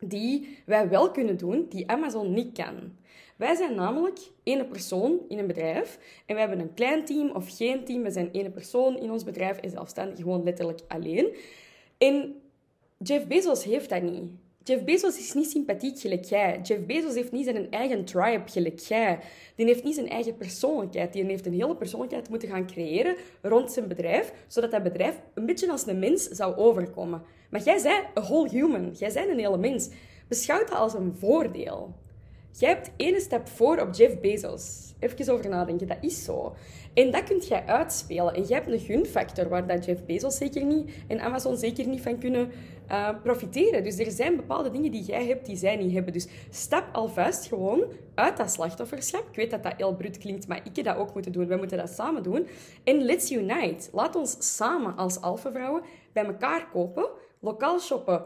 die 0.00 0.58
wij 0.66 0.88
wel 0.88 1.10
kunnen 1.10 1.36
doen, 1.36 1.66
die 1.68 1.90
Amazon 1.90 2.32
niet 2.32 2.52
kan. 2.52 2.96
Wij 3.36 3.54
zijn 3.54 3.74
namelijk 3.74 4.18
één 4.42 4.68
persoon 4.68 5.18
in 5.28 5.38
een 5.38 5.46
bedrijf 5.46 5.98
en 6.26 6.34
we 6.34 6.40
hebben 6.40 6.60
een 6.60 6.74
klein 6.74 7.04
team 7.04 7.30
of 7.30 7.56
geen 7.56 7.84
team. 7.84 8.02
We 8.02 8.10
zijn 8.10 8.32
één 8.32 8.52
persoon 8.52 8.98
in 8.98 9.10
ons 9.10 9.24
bedrijf 9.24 9.58
en 9.58 9.70
zelfstandig 9.70 10.16
gewoon 10.16 10.44
letterlijk 10.44 10.80
alleen. 10.88 11.36
En 11.98 12.40
Jeff 12.98 13.26
Bezos 13.26 13.64
heeft 13.64 13.88
dat 13.88 14.02
niet. 14.02 14.30
Jeff 14.68 14.84
Bezos 14.84 15.18
is 15.18 15.34
niet 15.34 15.50
sympathiek 15.50 16.00
gelijk 16.00 16.24
jij. 16.24 16.60
Jeff 16.62 16.86
Bezos 16.86 17.14
heeft 17.14 17.32
niet 17.32 17.44
zijn 17.44 17.70
eigen 17.70 18.04
tribe 18.04 18.42
gelijk 18.46 18.78
jij. 18.78 19.18
Die 19.54 19.66
heeft 19.66 19.84
niet 19.84 19.94
zijn 19.94 20.08
eigen 20.08 20.36
persoonlijkheid. 20.36 21.12
Die 21.12 21.24
heeft 21.24 21.46
een 21.46 21.52
hele 21.52 21.76
persoonlijkheid 21.76 22.28
moeten 22.28 22.48
gaan 22.48 22.66
creëren 22.66 23.16
rond 23.42 23.72
zijn 23.72 23.88
bedrijf, 23.88 24.32
zodat 24.46 24.70
dat 24.70 24.82
bedrijf 24.82 25.20
een 25.34 25.46
beetje 25.46 25.70
als 25.70 25.86
een 25.86 25.98
mens 25.98 26.28
zou 26.28 26.56
overkomen. 26.56 27.22
Maar 27.50 27.62
jij 27.62 27.82
bent 27.82 28.04
een 28.14 28.22
whole 28.22 28.48
human. 28.48 28.90
Jij 28.92 29.12
bent 29.12 29.28
een 29.28 29.38
hele 29.38 29.58
mens. 29.58 29.88
Beschouw 30.28 30.58
dat 30.58 30.70
als 30.70 30.94
een 30.94 31.14
voordeel. 31.18 31.94
Jij 32.52 32.68
hebt 32.68 32.90
één 32.96 33.20
stap 33.20 33.48
voor 33.48 33.80
op 33.80 33.94
Jeff 33.94 34.20
Bezos. 34.20 34.94
Even 34.98 35.32
over 35.32 35.48
nadenken, 35.48 35.86
dat 35.86 35.96
is 36.00 36.24
zo. 36.24 36.54
En 36.94 37.10
dat 37.10 37.24
kunt 37.24 37.48
jij 37.48 37.64
uitspelen. 37.66 38.34
En 38.34 38.42
jij 38.42 38.56
hebt 38.56 38.72
een 38.72 38.78
gunfactor 38.78 39.48
waar 39.48 39.66
dat 39.66 39.84
Jeff 39.84 40.04
Bezos 40.04 40.36
zeker 40.36 40.64
niet 40.64 40.90
en 41.08 41.20
Amazon 41.20 41.56
zeker 41.56 41.86
niet 41.86 42.02
van 42.02 42.18
kunnen 42.18 42.50
uh, 42.90 43.08
profiteren. 43.22 43.84
Dus 43.84 43.98
er 43.98 44.10
zijn 44.10 44.36
bepaalde 44.36 44.70
dingen 44.70 44.90
die 44.90 45.02
jij 45.02 45.26
hebt 45.26 45.46
die 45.46 45.56
zij 45.56 45.76
niet 45.76 45.92
hebben. 45.92 46.12
Dus 46.12 46.26
stap 46.50 46.84
alvast 46.92 47.46
gewoon 47.46 47.84
uit 48.14 48.36
dat 48.36 48.50
slachtofferschap. 48.50 49.28
Ik 49.30 49.36
weet 49.36 49.50
dat 49.50 49.62
dat 49.62 49.74
heel 49.76 49.96
bruut 49.96 50.18
klinkt, 50.18 50.48
maar 50.48 50.60
ik 50.64 50.76
heb 50.76 50.84
dat 50.84 50.96
ook 50.96 51.14
moeten 51.14 51.32
doen. 51.32 51.46
We 51.46 51.56
moeten 51.56 51.78
dat 51.78 51.90
samen 51.90 52.22
doen. 52.22 52.46
En 52.84 53.02
let's 53.02 53.30
unite. 53.30 53.88
Laat 53.92 54.16
ons 54.16 54.56
samen 54.56 54.96
als 54.96 55.20
alfavrouwen 55.20 55.82
bij 56.12 56.24
elkaar 56.24 56.68
kopen, 56.72 57.08
lokaal 57.40 57.78
shoppen, 57.78 58.22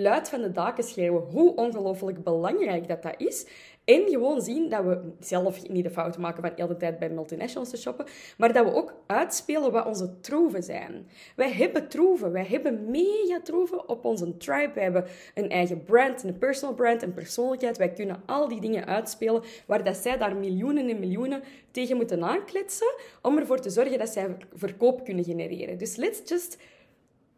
luid 0.00 0.28
van 0.28 0.40
de 0.40 0.52
daken 0.52 0.84
schreeuwen 0.84 1.22
hoe 1.22 1.54
ongelooflijk 1.54 2.24
belangrijk 2.24 2.88
dat 2.88 3.02
dat 3.02 3.14
is. 3.16 3.46
En 3.84 4.08
gewoon 4.08 4.42
zien 4.42 4.68
dat 4.68 4.84
we 4.84 5.12
zelf 5.20 5.68
niet 5.68 5.84
de 5.84 5.90
fout 5.90 6.18
maken 6.18 6.42
van 6.42 6.52
de 6.56 6.62
hele 6.62 6.76
tijd 6.76 6.98
bij 6.98 7.10
multinationals 7.10 7.70
te 7.70 7.76
shoppen, 7.76 8.06
maar 8.36 8.52
dat 8.52 8.64
we 8.64 8.74
ook 8.74 8.94
uitspelen 9.06 9.72
wat 9.72 9.86
onze 9.86 10.20
troeven 10.20 10.62
zijn. 10.62 11.08
Wij 11.36 11.52
hebben 11.52 11.88
troeven, 11.88 12.32
wij 12.32 12.44
hebben 12.44 12.90
mega 12.90 13.40
troeven 13.42 13.88
op 13.88 14.04
onze 14.04 14.36
tribe. 14.36 14.72
Wij 14.74 14.82
hebben 14.82 15.04
een 15.34 15.50
eigen 15.50 15.84
brand, 15.84 16.22
een 16.22 16.38
personal 16.38 16.74
brand, 16.74 17.02
een 17.02 17.14
persoonlijkheid. 17.14 17.76
Wij 17.76 17.92
kunnen 17.92 18.22
al 18.26 18.48
die 18.48 18.60
dingen 18.60 18.86
uitspelen 18.86 19.42
waar 19.66 19.84
dat 19.84 19.96
zij 19.96 20.18
daar 20.18 20.36
miljoenen 20.36 20.88
en 20.88 20.98
miljoenen 20.98 21.42
tegen 21.70 21.96
moeten 21.96 22.24
aankletsen 22.24 22.94
om 23.22 23.38
ervoor 23.38 23.60
te 23.60 23.70
zorgen 23.70 23.98
dat 23.98 24.08
zij 24.08 24.36
verkoop 24.54 25.04
kunnen 25.04 25.24
genereren. 25.24 25.78
Dus 25.78 25.96
let's 25.96 26.20
just 26.24 26.58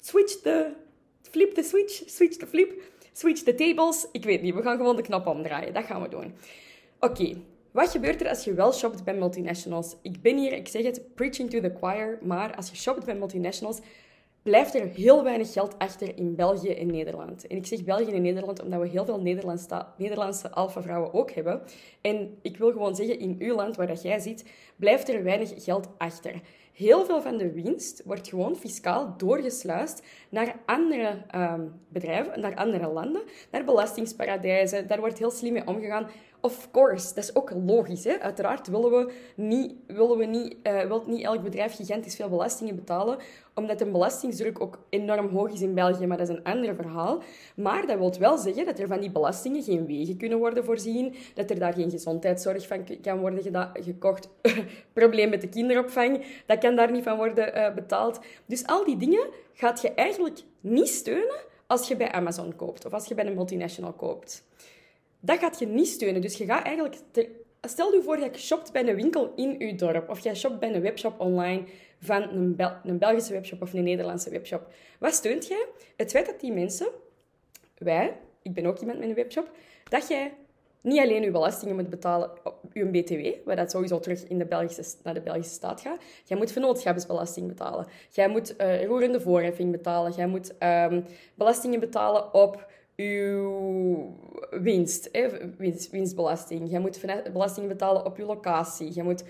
switch 0.00 0.40
the 0.40 0.84
flip 1.30 1.54
the 1.54 1.62
switch, 1.62 2.02
switch 2.06 2.36
the 2.36 2.46
flip, 2.46 2.82
switch 3.12 3.42
the 3.42 3.54
tables. 3.54 4.06
Ik 4.12 4.24
weet 4.24 4.42
niet, 4.42 4.54
we 4.54 4.62
gaan 4.62 4.76
gewoon 4.76 4.96
de 4.96 5.02
knop 5.02 5.26
omdraaien. 5.26 5.74
Dat 5.74 5.84
gaan 5.84 6.02
we 6.02 6.08
doen. 6.08 6.34
Oké, 7.00 7.36
wat 7.70 7.90
gebeurt 7.90 8.20
er 8.20 8.28
als 8.28 8.44
je 8.44 8.54
wel 8.54 8.72
shopt 8.72 9.04
bij 9.04 9.14
multinationals? 9.14 9.96
Ik 10.02 10.22
ben 10.22 10.36
hier, 10.36 10.52
ik 10.52 10.68
zeg 10.68 10.82
het, 10.82 11.14
preaching 11.14 11.50
to 11.50 11.60
the 11.60 11.74
choir, 11.80 12.18
maar 12.22 12.56
als 12.56 12.70
je 12.70 12.76
shopt 12.76 13.04
bij 13.04 13.14
multinationals, 13.14 13.78
blijft 14.46 14.74
er 14.74 14.86
heel 14.86 15.24
weinig 15.24 15.52
geld 15.52 15.78
achter 15.78 16.16
in 16.16 16.34
België 16.34 16.70
en 16.70 16.86
Nederland. 16.86 17.46
En 17.46 17.56
ik 17.56 17.66
zeg 17.66 17.84
België 17.84 18.12
en 18.12 18.22
Nederland 18.22 18.62
omdat 18.62 18.80
we 18.80 18.88
heel 18.88 19.04
veel 19.04 19.20
Nederlandse, 19.20 19.86
Nederlandse 19.96 20.50
alfa-vrouwen 20.50 21.14
ook 21.14 21.30
hebben. 21.30 21.62
En 22.00 22.38
ik 22.42 22.56
wil 22.56 22.72
gewoon 22.72 22.94
zeggen, 22.94 23.18
in 23.18 23.36
uw 23.38 23.54
land 23.54 23.76
waar 23.76 23.86
dat 23.86 24.02
jij 24.02 24.18
zit, 24.18 24.44
blijft 24.76 25.08
er 25.08 25.22
weinig 25.22 25.64
geld 25.64 25.88
achter. 25.98 26.40
Heel 26.72 27.04
veel 27.04 27.22
van 27.22 27.36
de 27.36 27.52
winst 27.52 28.02
wordt 28.04 28.28
gewoon 28.28 28.56
fiscaal 28.56 29.14
doorgesluist 29.16 30.02
naar 30.28 30.56
andere 30.66 31.22
um, 31.34 31.72
bedrijven, 31.88 32.40
naar 32.40 32.54
andere 32.54 32.88
landen, 32.88 33.22
naar 33.50 33.64
belastingsparadijzen. 33.64 34.86
Daar 34.86 35.00
wordt 35.00 35.18
heel 35.18 35.30
slim 35.30 35.52
mee 35.52 35.66
omgegaan 35.66 36.06
Of 36.46 36.70
course, 36.70 37.14
dat 37.14 37.24
is 37.24 37.34
ook 37.34 37.50
logisch. 37.66 38.04
Hè? 38.04 38.20
Uiteraard 38.20 38.68
willen 38.68 38.90
we 38.90 39.12
niet, 39.34 39.74
willen 39.86 40.18
we 40.18 40.24
niet, 40.24 40.56
uh, 40.62 41.06
niet 41.06 41.24
elk 41.24 41.42
bedrijf 41.42 41.74
gigantisch 41.74 42.16
veel 42.16 42.28
belastingen 42.28 42.74
betalen, 42.74 43.18
omdat 43.54 43.78
de 43.78 43.86
belastingsdruk 43.86 44.60
ook 44.60 44.78
enorm 44.88 45.28
hoog 45.28 45.52
is 45.52 45.60
in 45.60 45.74
België, 45.74 46.06
maar 46.06 46.16
dat 46.16 46.28
is 46.28 46.36
een 46.36 46.44
ander 46.44 46.74
verhaal. 46.74 47.22
Maar 47.56 47.86
dat 47.86 47.98
wil 47.98 48.18
wel 48.18 48.38
zeggen 48.38 48.64
dat 48.64 48.78
er 48.78 48.86
van 48.86 49.00
die 49.00 49.10
belastingen 49.10 49.62
geen 49.62 49.86
wegen 49.86 50.16
kunnen 50.16 50.38
worden 50.38 50.64
voorzien, 50.64 51.14
dat 51.34 51.50
er 51.50 51.58
daar 51.58 51.72
geen 51.72 51.90
gezondheidszorg 51.90 52.66
van 52.66 52.84
kan 53.02 53.18
worden 53.18 53.72
gekocht, 53.72 54.28
probleem 54.92 55.30
met 55.30 55.40
de 55.40 55.48
kinderopvang, 55.48 56.24
dat 56.46 56.58
kan 56.58 56.76
daar 56.76 56.90
niet 56.90 57.04
van 57.04 57.16
worden 57.16 57.56
uh, 57.56 57.74
betaald. 57.74 58.20
Dus 58.46 58.66
al 58.66 58.84
die 58.84 58.96
dingen 58.96 59.26
gaat 59.52 59.80
je 59.80 59.90
eigenlijk 59.90 60.42
niet 60.60 60.88
steunen 60.88 61.44
als 61.66 61.88
je 61.88 61.96
bij 61.96 62.12
Amazon 62.12 62.56
koopt 62.56 62.86
of 62.86 62.92
als 62.92 63.06
je 63.06 63.14
bij 63.14 63.26
een 63.26 63.34
multinational 63.34 63.92
koopt. 63.92 64.44
Dat 65.26 65.38
gaat 65.38 65.58
je 65.58 65.66
niet 65.66 65.88
steunen. 65.88 66.20
Dus 66.20 66.36
je 66.36 66.44
gaat 66.44 66.64
eigenlijk... 66.64 66.96
Stel 67.60 67.92
je 67.92 68.02
voor 68.02 68.18
je 68.18 68.30
shopt 68.34 68.72
bij 68.72 68.88
een 68.88 68.94
winkel 68.94 69.32
in 69.36 69.58
je 69.58 69.74
dorp 69.74 70.08
of 70.08 70.18
jij 70.18 70.34
shopt 70.34 70.58
bij 70.58 70.74
een 70.74 70.82
webshop 70.82 71.20
online 71.20 71.64
van 72.00 72.22
een, 72.22 72.60
een 72.84 72.98
Belgische 72.98 73.32
webshop 73.32 73.62
of 73.62 73.72
een 73.72 73.84
Nederlandse 73.84 74.30
webshop. 74.30 74.68
Wat 74.98 75.14
steunt 75.14 75.46
jij? 75.46 75.66
Het 75.96 76.10
feit 76.10 76.26
dat 76.26 76.40
die 76.40 76.52
mensen, 76.52 76.86
wij, 77.78 78.16
ik 78.42 78.54
ben 78.54 78.66
ook 78.66 78.78
iemand 78.78 78.98
met 78.98 79.08
een 79.08 79.14
webshop, 79.14 79.50
dat 79.88 80.08
jij 80.08 80.32
niet 80.80 81.00
alleen 81.00 81.22
je 81.22 81.30
belastingen 81.30 81.74
moet 81.74 81.90
betalen 81.90 82.30
je 82.72 82.84
BTW, 82.84 83.46
waar 83.46 83.56
dat 83.56 83.70
sowieso 83.70 84.00
terug 84.00 84.26
in 84.26 84.38
de 84.38 84.46
Belgische, 84.46 84.96
naar 85.02 85.14
de 85.14 85.20
Belgische 85.20 85.52
staat 85.52 85.80
gaat. 85.80 86.02
Jij 86.24 86.38
moet 86.38 86.52
vennootschapsbelasting 86.52 87.48
betalen. 87.48 87.86
Jij 88.10 88.28
moet 88.28 88.54
uh, 88.60 88.84
roerende 88.84 89.20
voorheffing 89.20 89.72
betalen. 89.72 90.12
Jij 90.12 90.26
moet 90.26 90.52
um, 90.62 91.04
belastingen 91.34 91.80
betalen 91.80 92.34
op 92.34 92.66
je 92.96 94.08
winst, 94.50 95.10
winstbelasting. 95.90 96.70
Jij 96.70 96.80
moet 96.80 97.00
belastingen 97.32 97.68
betalen 97.68 98.04
op 98.04 98.16
je 98.16 98.24
locatie. 98.24 98.94
Je 98.94 99.02
moet 99.02 99.24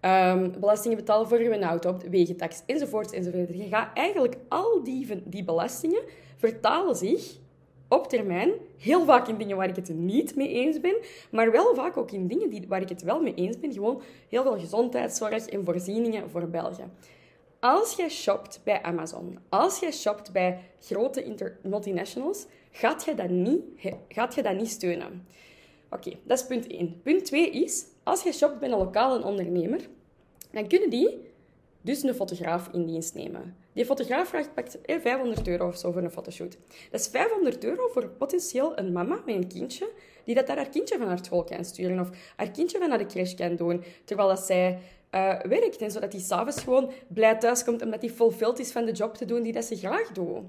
um, 0.00 0.52
belastingen 0.60 0.96
betalen 0.96 1.28
voor 1.28 1.42
je 1.42 1.60
auto, 1.60 1.90
op 1.90 2.10
de 2.10 2.36
enzovoort. 2.66 3.10
Je 3.10 3.66
gaat 3.70 3.96
eigenlijk 3.96 4.36
al 4.48 4.82
die, 4.82 5.22
die 5.24 5.44
belastingen 5.44 6.02
vertalen 6.36 6.96
zich 6.96 7.40
op 7.88 8.08
termijn 8.08 8.50
heel 8.78 9.04
vaak 9.04 9.28
in 9.28 9.36
dingen 9.36 9.56
waar 9.56 9.68
ik 9.68 9.76
het 9.76 9.94
niet 9.94 10.36
mee 10.36 10.48
eens 10.48 10.80
ben, 10.80 10.96
maar 11.30 11.50
wel 11.50 11.74
vaak 11.74 11.96
ook 11.96 12.10
in 12.10 12.26
dingen 12.26 12.50
die, 12.50 12.64
waar 12.68 12.80
ik 12.80 12.88
het 12.88 13.02
wel 13.02 13.22
mee 13.22 13.34
eens 13.34 13.60
ben. 13.60 13.72
Gewoon 13.72 14.02
heel 14.28 14.42
veel 14.42 14.58
gezondheidszorg 14.58 15.46
en 15.46 15.64
voorzieningen 15.64 16.30
voor 16.30 16.48
België. 16.48 16.84
Als 17.60 17.94
jij 17.94 18.08
shopt 18.08 18.60
bij 18.64 18.82
Amazon, 18.82 19.38
als 19.48 19.78
jij 19.78 19.92
shopt 19.92 20.32
bij 20.32 20.58
grote 20.80 21.56
multinationals, 21.62 22.46
gaat 22.72 23.04
je 23.04 23.14
dat 23.14 23.28
niet, 23.28 23.62
gaat 24.08 24.34
je 24.34 24.42
dat 24.42 24.56
niet 24.56 24.68
steunen. 24.68 25.26
Oké, 25.90 26.12
dat 26.24 26.38
is 26.38 26.46
punt 26.46 26.66
1. 26.66 27.00
Punt 27.02 27.24
2 27.24 27.50
is, 27.50 27.84
als 28.02 28.22
je 28.22 28.32
shopt 28.32 28.58
bij 28.58 28.70
een 28.70 28.78
lokale 28.78 29.24
ondernemer, 29.24 29.80
dan 30.50 30.68
kunnen 30.68 30.90
die 30.90 31.30
dus 31.80 32.02
een 32.02 32.14
fotograaf 32.14 32.68
in 32.72 32.86
dienst 32.86 33.14
nemen. 33.14 33.56
Die 33.72 33.84
fotograaf 33.84 34.28
vraagt 34.28 34.54
pakt 34.54 34.78
500 34.86 35.48
euro 35.48 35.68
of 35.68 35.76
zo 35.76 35.92
voor 35.92 36.02
een 36.02 36.10
fotoshoot. 36.10 36.58
Dat 36.90 37.00
is 37.00 37.08
500 37.08 37.64
euro 37.64 37.88
voor 37.88 38.08
potentieel 38.08 38.78
een 38.78 38.92
mama 38.92 39.22
met 39.26 39.34
een 39.34 39.48
kindje, 39.48 39.90
die 40.24 40.34
dat 40.34 40.46
daar 40.46 40.56
haar 40.56 40.68
kindje 40.68 40.98
van 40.98 41.06
haar 41.06 41.24
school 41.24 41.44
kan 41.44 41.64
sturen 41.64 42.00
of 42.00 42.10
haar 42.36 42.50
kindje 42.50 42.78
van 42.78 42.88
naar 42.88 42.98
de 42.98 43.06
crash 43.06 43.34
kan 43.34 43.56
doen, 43.56 43.84
terwijl 44.04 44.28
dat 44.28 44.40
zij 44.40 44.78
uh, 45.10 45.40
werkt. 45.40 45.76
En 45.76 45.90
zodat 45.90 46.12
hij 46.12 46.20
s'avonds 46.20 46.62
gewoon 46.62 46.92
blij 47.08 47.38
thuiskomt 47.38 47.82
omdat 47.82 48.00
hij 48.00 48.10
fulfilled 48.10 48.58
is 48.58 48.72
van 48.72 48.84
de 48.84 48.92
job 48.92 49.14
te 49.14 49.24
doen 49.24 49.42
die 49.42 49.52
dat 49.52 49.64
ze 49.64 49.76
graag 49.76 50.12
doet. 50.12 50.40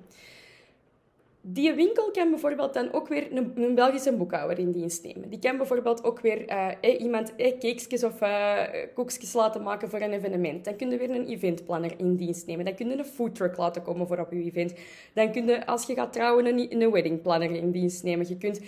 Die 1.45 1.73
winkel 1.73 2.11
kan 2.11 2.29
bijvoorbeeld 2.29 2.73
dan 2.73 2.93
ook 2.93 3.07
weer 3.07 3.31
een, 3.31 3.51
een 3.55 3.75
Belgische 3.75 4.13
boekhouder 4.13 4.59
in 4.59 4.71
dienst 4.71 5.03
nemen. 5.03 5.29
Die 5.29 5.39
kan 5.39 5.57
bijvoorbeeld 5.57 6.03
ook 6.03 6.19
weer 6.19 6.49
uh, 6.49 6.99
iemand 6.99 7.35
eh, 7.35 8.03
of 8.03 8.21
uh, 8.21 8.59
koekjes 8.93 9.33
laten 9.33 9.63
maken 9.63 9.89
voor 9.89 10.01
een 10.01 10.11
evenement. 10.11 10.65
Dan 10.65 10.75
kun 10.75 10.89
je 10.89 10.97
weer 10.97 11.09
een 11.09 11.27
eventplanner 11.27 11.93
in 11.97 12.15
dienst 12.15 12.47
nemen. 12.47 12.65
Dan 12.65 12.75
kun 12.75 12.89
je 12.89 12.97
een 12.97 13.05
foodtruck 13.05 13.57
laten 13.57 13.81
komen 13.81 14.07
voor 14.07 14.19
op 14.19 14.31
je 14.31 14.43
event. 14.43 14.73
Dan 15.13 15.31
kun 15.31 15.45
je, 15.45 15.65
als 15.65 15.85
je 15.85 15.93
gaat 15.93 16.13
trouwen, 16.13 16.45
een, 16.45 16.91
weddingplanner 16.91 17.51
in 17.51 17.71
dienst 17.71 18.03
nemen. 18.03 18.27
Je 18.27 18.37
kunt 18.37 18.59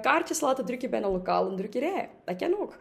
kaartjes 0.00 0.40
laten 0.40 0.64
drukken 0.64 0.90
bij 0.90 1.02
een 1.02 1.10
lokale 1.10 1.54
drukkerij. 1.54 2.08
Dat 2.24 2.36
kan 2.36 2.58
ook 2.60 2.76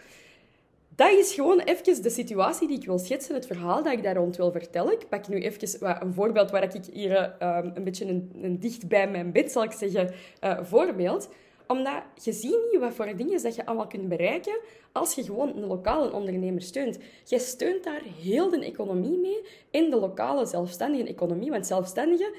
dat 0.96 1.12
is 1.12 1.34
gewoon 1.34 1.60
even 1.60 2.04
de 2.04 2.10
situatie 2.10 2.68
die 2.68 2.78
ik 2.78 2.86
wil 2.86 3.00
schetsen, 3.00 3.36
het 3.36 3.48
verhaal 3.48 3.84
dat 3.84 3.94
ik 3.94 4.04
daar 4.04 4.16
rond 4.16 4.36
wil 4.36 4.52
vertellen. 4.52 4.94
Ik 4.94 5.10
pak 5.10 5.28
nu 5.28 5.42
even 5.42 6.02
een 6.02 6.14
voorbeeld 6.14 6.52
waar 6.52 6.64
ik 6.76 6.86
hier 6.92 7.36
um, 7.44 7.72
een 7.74 7.84
beetje 7.84 8.06
een, 8.06 8.60
dicht 8.60 8.88
bij 8.88 9.10
mijn 9.10 9.32
bed, 9.32 9.52
zal 9.52 9.64
ik 9.64 9.72
zeggen, 9.72 10.14
uh, 10.44 10.60
voorbeeld. 10.64 11.30
Omdat 11.68 12.04
je 12.24 12.34
ziet 12.34 12.58
niet 12.72 12.80
wat 12.80 12.94
voor 12.94 13.16
dingen 13.16 13.44
dat 13.44 13.56
je 13.56 13.66
allemaal 13.66 13.88
kunt 13.88 14.08
bereiken 14.08 14.60
als 14.92 15.16
je 15.16 15.24
gewoon 15.24 15.58
een 15.58 15.66
lokale 15.66 16.12
ondernemer 16.12 16.62
steunt. 16.62 16.98
Je 17.24 17.40
steunt 17.40 17.84
daar 17.84 18.02
heel 18.22 18.50
de 18.50 18.66
economie 18.66 19.18
mee 19.18 19.46
in 19.72 19.90
de 19.90 19.96
lokale 19.96 20.46
zelfstandige 20.46 21.08
economie. 21.08 21.52
Want 21.52 21.68
zelfstandigen 21.68 22.34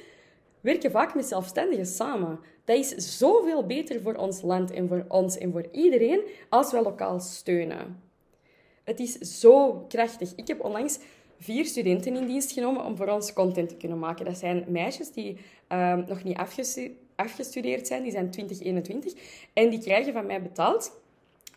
werken 0.60 0.90
vaak 0.90 1.14
met 1.14 1.26
zelfstandigen 1.26 1.86
samen. 1.86 2.40
Dat 2.64 2.76
is 2.76 3.18
zoveel 3.18 3.66
beter 3.66 4.00
voor 4.02 4.14
ons 4.14 4.42
land 4.42 4.70
en 4.70 4.88
voor 4.88 5.04
ons 5.08 5.38
en 5.38 5.52
voor 5.52 5.66
iedereen 5.72 6.20
als 6.48 6.72
we 6.72 6.82
lokaal 6.82 7.20
steunen. 7.20 8.05
Het 8.86 9.00
is 9.00 9.12
zo 9.12 9.84
krachtig. 9.88 10.32
Ik 10.36 10.46
heb 10.46 10.64
onlangs 10.64 10.98
vier 11.38 11.64
studenten 11.64 12.16
in 12.16 12.26
dienst 12.26 12.52
genomen 12.52 12.84
om 12.84 12.96
voor 12.96 13.08
ons 13.08 13.32
content 13.32 13.68
te 13.68 13.76
kunnen 13.76 13.98
maken. 13.98 14.24
Dat 14.24 14.38
zijn 14.38 14.64
meisjes 14.68 15.12
die 15.12 15.36
ehm, 15.66 16.02
nog 16.08 16.24
niet 16.24 16.38
afgestudeerd 17.16 17.86
zijn, 17.86 18.02
die 18.02 18.12
zijn 18.12 18.30
2021. 18.30 19.12
En 19.52 19.70
die 19.70 19.80
krijgen 19.80 20.12
van 20.12 20.26
mij 20.26 20.42
betaald 20.42 21.00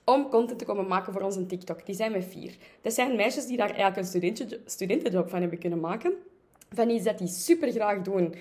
om 0.05 0.29
content 0.29 0.59
te 0.59 0.65
komen 0.65 0.87
maken 0.87 1.13
voor 1.13 1.21
onze 1.21 1.45
TikTok. 1.45 1.85
Die 1.85 1.95
zijn 1.95 2.11
met 2.11 2.25
vier. 2.29 2.55
Dat 2.81 2.93
zijn 2.93 3.15
meisjes 3.15 3.45
die 3.45 3.57
daar 3.57 3.75
eigenlijk 3.75 3.97
een 3.97 4.61
studentenjob 4.65 5.29
van 5.29 5.41
hebben 5.41 5.59
kunnen 5.59 5.79
maken. 5.79 6.13
Van 6.73 6.89
iets 6.89 7.03
dat 7.03 7.17
die 7.17 7.27
super 7.27 7.71
graag 7.71 8.01
doen. 8.01 8.35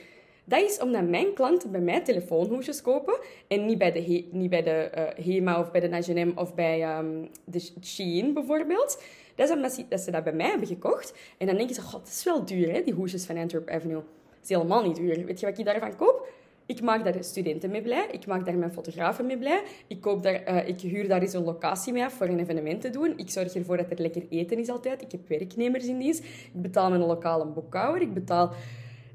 Dat 0.49 0.63
is 0.63 0.81
omdat 0.81 1.09
mijn 1.09 1.35
klanten 1.35 1.71
bij 1.71 1.81
mij 1.81 2.01
telefoonhoesjes 2.01 2.83
kopen 2.83 3.19
en 3.49 3.67
niet 3.67 3.79
bij 3.79 3.93
de, 3.93 4.27
niet 4.31 4.51
bij 4.51 4.63
de 4.63 4.91
uh, 5.19 5.25
HEMA 5.25 5.61
of 5.61 5.71
bij 5.71 5.81
de 5.81 5.97
H&M 5.97 6.33
of 6.35 6.55
bij 6.55 6.99
um, 6.99 7.29
de 7.45 7.71
Shein 7.83 8.35
bijvoorbeeld. 8.35 9.03
Dat 9.35 9.49
is 9.49 9.55
omdat 9.55 9.73
ze, 9.73 9.85
dat 9.89 10.01
ze 10.01 10.11
dat 10.11 10.25
bij 10.25 10.33
mij 10.33 10.49
hebben 10.49 10.69
gekocht. 10.69 11.15
En 11.39 11.47
dan 11.47 11.57
denken 11.57 11.75
ze, 11.75 11.81
god, 11.81 12.01
dat 12.01 12.09
is 12.09 12.25
wel 12.25 12.45
duur, 12.45 12.73
hè, 12.73 12.83
die 12.83 12.95
hoesjes 12.95 13.25
van 13.25 13.37
Antwerp 13.37 13.69
Avenue. 13.69 13.95
Dat 13.95 14.43
is 14.43 14.49
helemaal 14.49 14.83
niet 14.83 14.97
duur. 14.97 15.25
Weet 15.25 15.41
je 15.41 15.47
wat 15.47 15.59
ik 15.59 15.65
daarvan 15.65 15.97
koop? 15.97 16.29
Ik 16.67 16.83
maak 16.83 17.05
daar 17.05 17.25
studenten 17.25 17.71
mee 17.71 17.83
blij. 17.83 18.07
Ik 18.11 18.27
maak 18.27 18.45
daar 18.45 18.57
mijn 18.57 18.73
fotografen 18.73 19.27
mee 19.27 19.39
blij. 19.39 19.63
Ik, 19.87 20.01
koop 20.01 20.23
daar, 20.23 20.49
uh, 20.49 20.69
ik 20.69 20.81
huur 20.81 21.09
daar 21.09 21.21
eens 21.21 21.33
een 21.33 21.45
locatie 21.45 21.93
mee 21.93 22.05
af 22.05 22.13
voor 22.13 22.27
een 22.27 22.39
evenement 22.39 22.81
te 22.81 22.91
doen. 22.91 23.13
Ik 23.17 23.31
zorg 23.31 23.55
ervoor 23.55 23.77
dat 23.77 23.91
er 23.91 24.01
lekker 24.01 24.23
eten 24.31 24.59
is 24.59 24.69
altijd. 24.69 25.03
Ik 25.03 25.13
heb 25.13 25.29
werknemers 25.29 25.87
in 25.87 25.99
dienst. 25.99 26.25
Ik 26.25 26.63
betaal 26.63 26.89
mijn 26.89 27.03
lokale 27.03 27.47
boekhouder. 27.47 28.03
Ik 28.03 28.15
betaal 28.15 28.53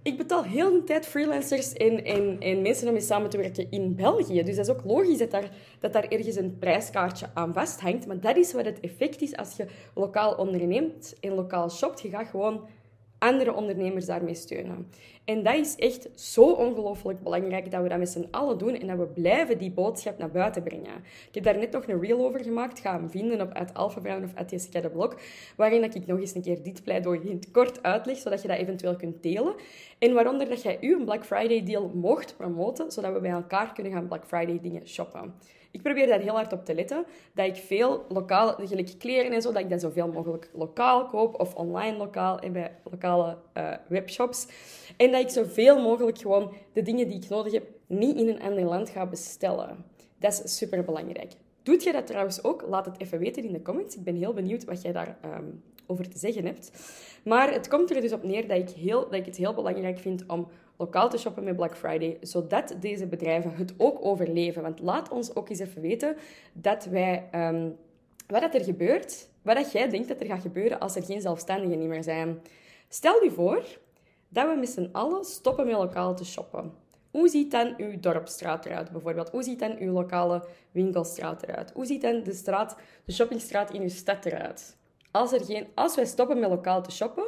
ik 0.03 0.17
betaal 0.17 0.43
heel 0.43 0.71
de 0.71 0.83
tijd 0.83 1.05
freelancers 1.05 1.73
en, 1.73 2.05
en, 2.05 2.39
en 2.39 2.61
mensen 2.61 2.87
om 2.87 2.93
mee 2.93 3.01
samen 3.01 3.29
te 3.29 3.37
werken 3.37 3.71
in 3.71 3.95
België. 3.95 4.43
Dus 4.43 4.55
dat 4.55 4.67
is 4.67 4.73
ook 4.73 4.83
logisch 4.83 5.17
dat 5.17 5.31
daar, 5.31 5.49
dat 5.79 5.93
daar 5.93 6.07
ergens 6.07 6.35
een 6.35 6.57
prijskaartje 6.59 7.29
aan 7.33 7.53
vasthangt. 7.53 8.07
Maar 8.07 8.19
dat 8.19 8.37
is 8.37 8.53
wat 8.53 8.65
het 8.65 8.79
effect 8.79 9.21
is 9.21 9.35
als 9.35 9.55
je 9.55 9.65
lokaal 9.93 10.33
onderneemt 10.35 11.15
en 11.19 11.33
lokaal 11.33 11.69
shopt. 11.69 12.01
Je 12.01 12.09
gaat 12.09 12.27
gewoon 12.27 12.67
andere 13.23 13.53
ondernemers 13.53 14.05
daarmee 14.05 14.33
steunen. 14.33 14.87
En 15.25 15.43
dat 15.43 15.55
is 15.55 15.75
echt 15.75 16.09
zo 16.15 16.51
ongelooflijk 16.51 17.23
belangrijk 17.23 17.71
dat 17.71 17.81
we 17.81 17.89
dat 17.89 17.97
met 17.97 18.09
z'n 18.09 18.27
allen 18.31 18.57
doen 18.57 18.75
en 18.75 18.87
dat 18.87 18.97
we 18.97 19.05
blijven 19.05 19.57
die 19.57 19.71
boodschap 19.71 20.17
naar 20.17 20.31
buiten 20.31 20.63
brengen. 20.63 21.03
Ik 21.27 21.35
heb 21.35 21.43
daar 21.43 21.57
net 21.57 21.71
nog 21.71 21.87
een 21.87 22.01
reel 22.01 22.25
over 22.25 22.43
gemaakt. 22.43 22.79
Ga 22.79 22.93
hem 22.93 23.09
vinden 23.09 23.41
op 23.41 23.49
het 23.53 23.73
Alpha 23.73 24.19
of 24.23 24.49
Jessica 24.49 24.81
de 24.81 25.15
waarin 25.55 25.83
ik 25.83 26.05
nog 26.05 26.19
eens 26.19 26.35
een 26.35 26.41
keer 26.41 26.63
dit 26.63 26.83
pleidooi 26.83 27.19
in 27.19 27.35
het 27.35 27.51
kort 27.51 27.83
uitleg, 27.83 28.17
zodat 28.17 28.41
je 28.41 28.47
dat 28.47 28.57
eventueel 28.57 28.95
kunt 28.95 29.23
delen. 29.23 29.55
En 29.99 30.13
waaronder 30.13 30.49
dat 30.49 30.61
jij 30.61 30.77
u 30.81 30.95
een 30.95 31.05
Black 31.05 31.25
Friday 31.25 31.63
deal 31.63 31.91
mocht 31.93 32.37
promoten, 32.37 32.91
zodat 32.91 33.13
we 33.13 33.19
bij 33.19 33.31
elkaar 33.31 33.73
kunnen 33.73 33.91
gaan 33.91 34.07
Black 34.07 34.25
Friday 34.25 34.59
dingen 34.61 34.87
shoppen. 34.87 35.33
Ik 35.73 35.81
probeer 35.81 36.07
daar 36.07 36.19
heel 36.19 36.33
hard 36.33 36.53
op 36.53 36.65
te 36.65 36.73
letten. 36.73 37.05
Dat 37.33 37.45
ik 37.45 37.55
veel 37.55 38.05
lokaal, 38.09 38.55
gelijk 38.55 38.93
kleren 38.99 39.31
en 39.31 39.41
zo, 39.41 39.51
dat 39.51 39.61
ik 39.61 39.69
dat 39.69 39.81
zoveel 39.81 40.07
mogelijk 40.07 40.49
lokaal 40.53 41.05
koop. 41.05 41.39
Of 41.39 41.55
online 41.55 41.97
lokaal 41.97 42.39
en 42.39 42.51
bij 42.51 42.71
lokale 42.91 43.37
uh, 43.57 43.73
webshops. 43.87 44.47
En 44.97 45.11
dat 45.11 45.21
ik 45.21 45.29
zoveel 45.29 45.81
mogelijk 45.81 46.17
gewoon 46.17 46.53
de 46.73 46.81
dingen 46.81 47.07
die 47.07 47.23
ik 47.23 47.29
nodig 47.29 47.53
heb, 47.53 47.63
niet 47.87 48.17
in 48.17 48.27
een 48.27 48.41
ander 48.41 48.63
land 48.63 48.89
ga 48.89 49.05
bestellen. 49.05 49.85
Dat 50.19 50.41
is 50.43 50.57
super 50.57 50.83
belangrijk. 50.83 51.31
Doet 51.63 51.83
je 51.83 51.91
dat 51.91 52.07
trouwens 52.07 52.43
ook? 52.43 52.65
Laat 52.67 52.85
het 52.85 52.99
even 52.99 53.19
weten 53.19 53.43
in 53.43 53.53
de 53.53 53.61
comments. 53.61 53.95
Ik 53.95 54.03
ben 54.03 54.15
heel 54.15 54.33
benieuwd 54.33 54.65
wat 54.65 54.81
jij 54.81 54.91
daar 54.91 55.17
um, 55.25 55.63
over 55.87 56.09
te 56.09 56.17
zeggen 56.17 56.45
hebt. 56.45 56.71
Maar 57.23 57.53
het 57.53 57.67
komt 57.67 57.91
er 57.91 58.01
dus 58.01 58.11
op 58.11 58.23
neer 58.23 58.47
dat 58.47 58.57
ik, 58.57 58.69
heel, 58.69 59.01
dat 59.01 59.13
ik 59.13 59.25
het 59.25 59.37
heel 59.37 59.53
belangrijk 59.53 59.99
vind 59.99 60.23
om 60.27 60.47
lokaal 60.77 61.09
te 61.09 61.17
shoppen 61.17 61.43
met 61.43 61.55
Black 61.55 61.77
Friday, 61.77 62.17
zodat 62.21 62.75
deze 62.79 63.07
bedrijven 63.07 63.55
het 63.55 63.73
ook 63.77 64.05
overleven. 64.05 64.61
Want 64.61 64.79
laat 64.79 65.09
ons 65.09 65.35
ook 65.35 65.49
eens 65.49 65.59
even 65.59 65.81
weten 65.81 66.15
dat 66.53 66.85
wij, 66.85 67.29
um, 67.35 67.75
wat 68.27 68.41
dat 68.41 68.53
er 68.53 68.63
gebeurt, 68.63 69.27
wat 69.41 69.55
dat 69.55 69.71
jij 69.71 69.89
denkt 69.89 70.07
dat 70.07 70.19
er 70.19 70.25
gaat 70.25 70.41
gebeuren 70.41 70.79
als 70.79 70.95
er 70.95 71.03
geen 71.03 71.21
zelfstandigen 71.21 71.87
meer 71.87 72.03
zijn. 72.03 72.41
Stel 72.89 73.23
je 73.23 73.31
voor 73.31 73.63
dat 74.29 74.47
we 74.49 74.55
met 74.55 74.69
z'n 74.69 74.89
allen 74.91 75.23
stoppen 75.25 75.65
met 75.65 75.75
lokaal 75.75 76.15
te 76.15 76.25
shoppen. 76.25 76.73
Hoe 77.11 77.29
ziet 77.29 77.51
dan 77.51 77.73
uw 77.77 77.99
dorpstraat 77.99 78.65
eruit, 78.65 78.91
bijvoorbeeld? 78.91 79.29
Hoe 79.29 79.43
ziet 79.43 79.59
dan 79.59 79.77
uw 79.79 79.91
lokale 79.91 80.43
winkelstraat 80.71 81.43
eruit? 81.43 81.71
Hoe 81.71 81.85
ziet 81.85 82.01
dan 82.01 82.23
de, 82.23 82.33
straat, 82.33 82.75
de 83.05 83.13
shoppingstraat 83.13 83.71
in 83.71 83.81
uw 83.81 83.89
stad 83.89 84.25
eruit? 84.25 84.77
Als, 85.13 85.31
er 85.31 85.45
geen, 85.45 85.67
als 85.73 85.95
wij 85.95 86.05
stoppen 86.05 86.39
met 86.39 86.49
lokaal 86.49 86.83
te 86.83 86.91
shoppen, 86.91 87.23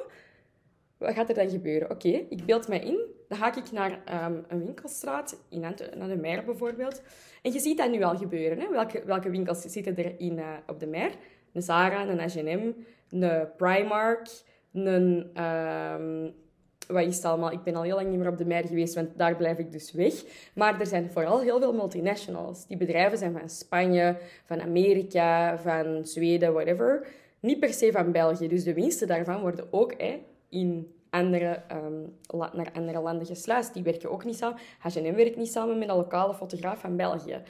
wat 0.97 1.13
gaat 1.13 1.29
er 1.29 1.35
dan 1.35 1.49
gebeuren? 1.49 1.91
Oké, 1.91 2.07
ik 2.07 2.45
beeld 2.45 2.67
mij 2.67 2.79
in. 2.79 2.99
Dan 3.27 3.37
ga 3.37 3.55
ik 3.55 3.71
naar 3.71 4.01
ehm, 4.05 4.37
een 4.47 4.65
winkelstraat, 4.65 5.37
in 5.49 5.59
naar 5.59 6.07
de 6.07 6.15
Mer 6.15 6.45
bijvoorbeeld. 6.45 7.01
En 7.41 7.51
je 7.51 7.59
ziet 7.59 7.77
dat 7.77 7.91
nu 7.91 8.03
al 8.03 8.17
gebeuren. 8.17 8.59
Hè? 8.59 8.69
Welke, 8.69 9.03
welke 9.05 9.29
winkels 9.29 9.61
zitten 9.61 9.97
er 9.97 10.19
in, 10.19 10.37
uh, 10.37 10.47
op 10.67 10.79
de 10.79 10.87
Mer? 10.87 11.11
Een 11.53 11.61
Zara, 11.61 12.07
een 12.07 12.19
H&M, 12.19 12.71
een 13.09 13.47
Primark, 13.57 14.27
een... 14.73 15.31
Um, 15.43 16.33
wat 16.87 17.05
is 17.05 17.15
het 17.15 17.25
allemaal? 17.25 17.51
Ik 17.51 17.63
ben 17.63 17.75
al 17.75 17.83
heel 17.83 17.95
lang 17.95 18.09
niet 18.09 18.19
meer 18.19 18.27
op 18.27 18.37
de 18.37 18.45
Mer 18.45 18.65
geweest, 18.65 18.95
want 18.95 19.17
daar 19.17 19.35
blijf 19.35 19.57
ik 19.57 19.71
dus 19.71 19.91
weg. 19.91 20.13
Maar 20.55 20.79
er 20.79 20.85
zijn 20.85 21.11
vooral 21.11 21.41
heel 21.41 21.59
veel 21.59 21.73
multinationals. 21.73 22.67
Die 22.67 22.77
bedrijven 22.77 23.17
zijn 23.17 23.37
van 23.39 23.49
Spanje, 23.49 24.17
van 24.45 24.61
Amerika, 24.61 25.57
van 25.57 26.05
Zweden, 26.05 26.53
whatever. 26.53 27.07
Niet 27.45 27.59
per 27.59 27.73
se 27.73 27.91
van 27.91 28.11
België. 28.11 28.47
Dus 28.47 28.63
de 28.63 28.73
winsten 28.73 29.07
daarvan 29.07 29.41
worden 29.41 29.67
ook 29.71 29.93
hè, 29.97 30.21
in 30.49 30.95
andere, 31.09 31.63
um, 31.71 32.15
naar 32.53 32.71
andere 32.73 32.99
landen 32.99 33.25
gesluist. 33.25 33.73
Die 33.73 33.83
werken 33.83 34.11
ook 34.11 34.25
niet 34.25 34.37
samen. 34.37 34.59
H&M 34.79 35.15
werkt 35.15 35.37
niet 35.37 35.51
samen 35.51 35.77
met 35.77 35.89
een 35.89 35.95
lokale 35.95 36.33
fotograaf 36.33 36.79
van 36.79 36.95
België. 36.95 37.41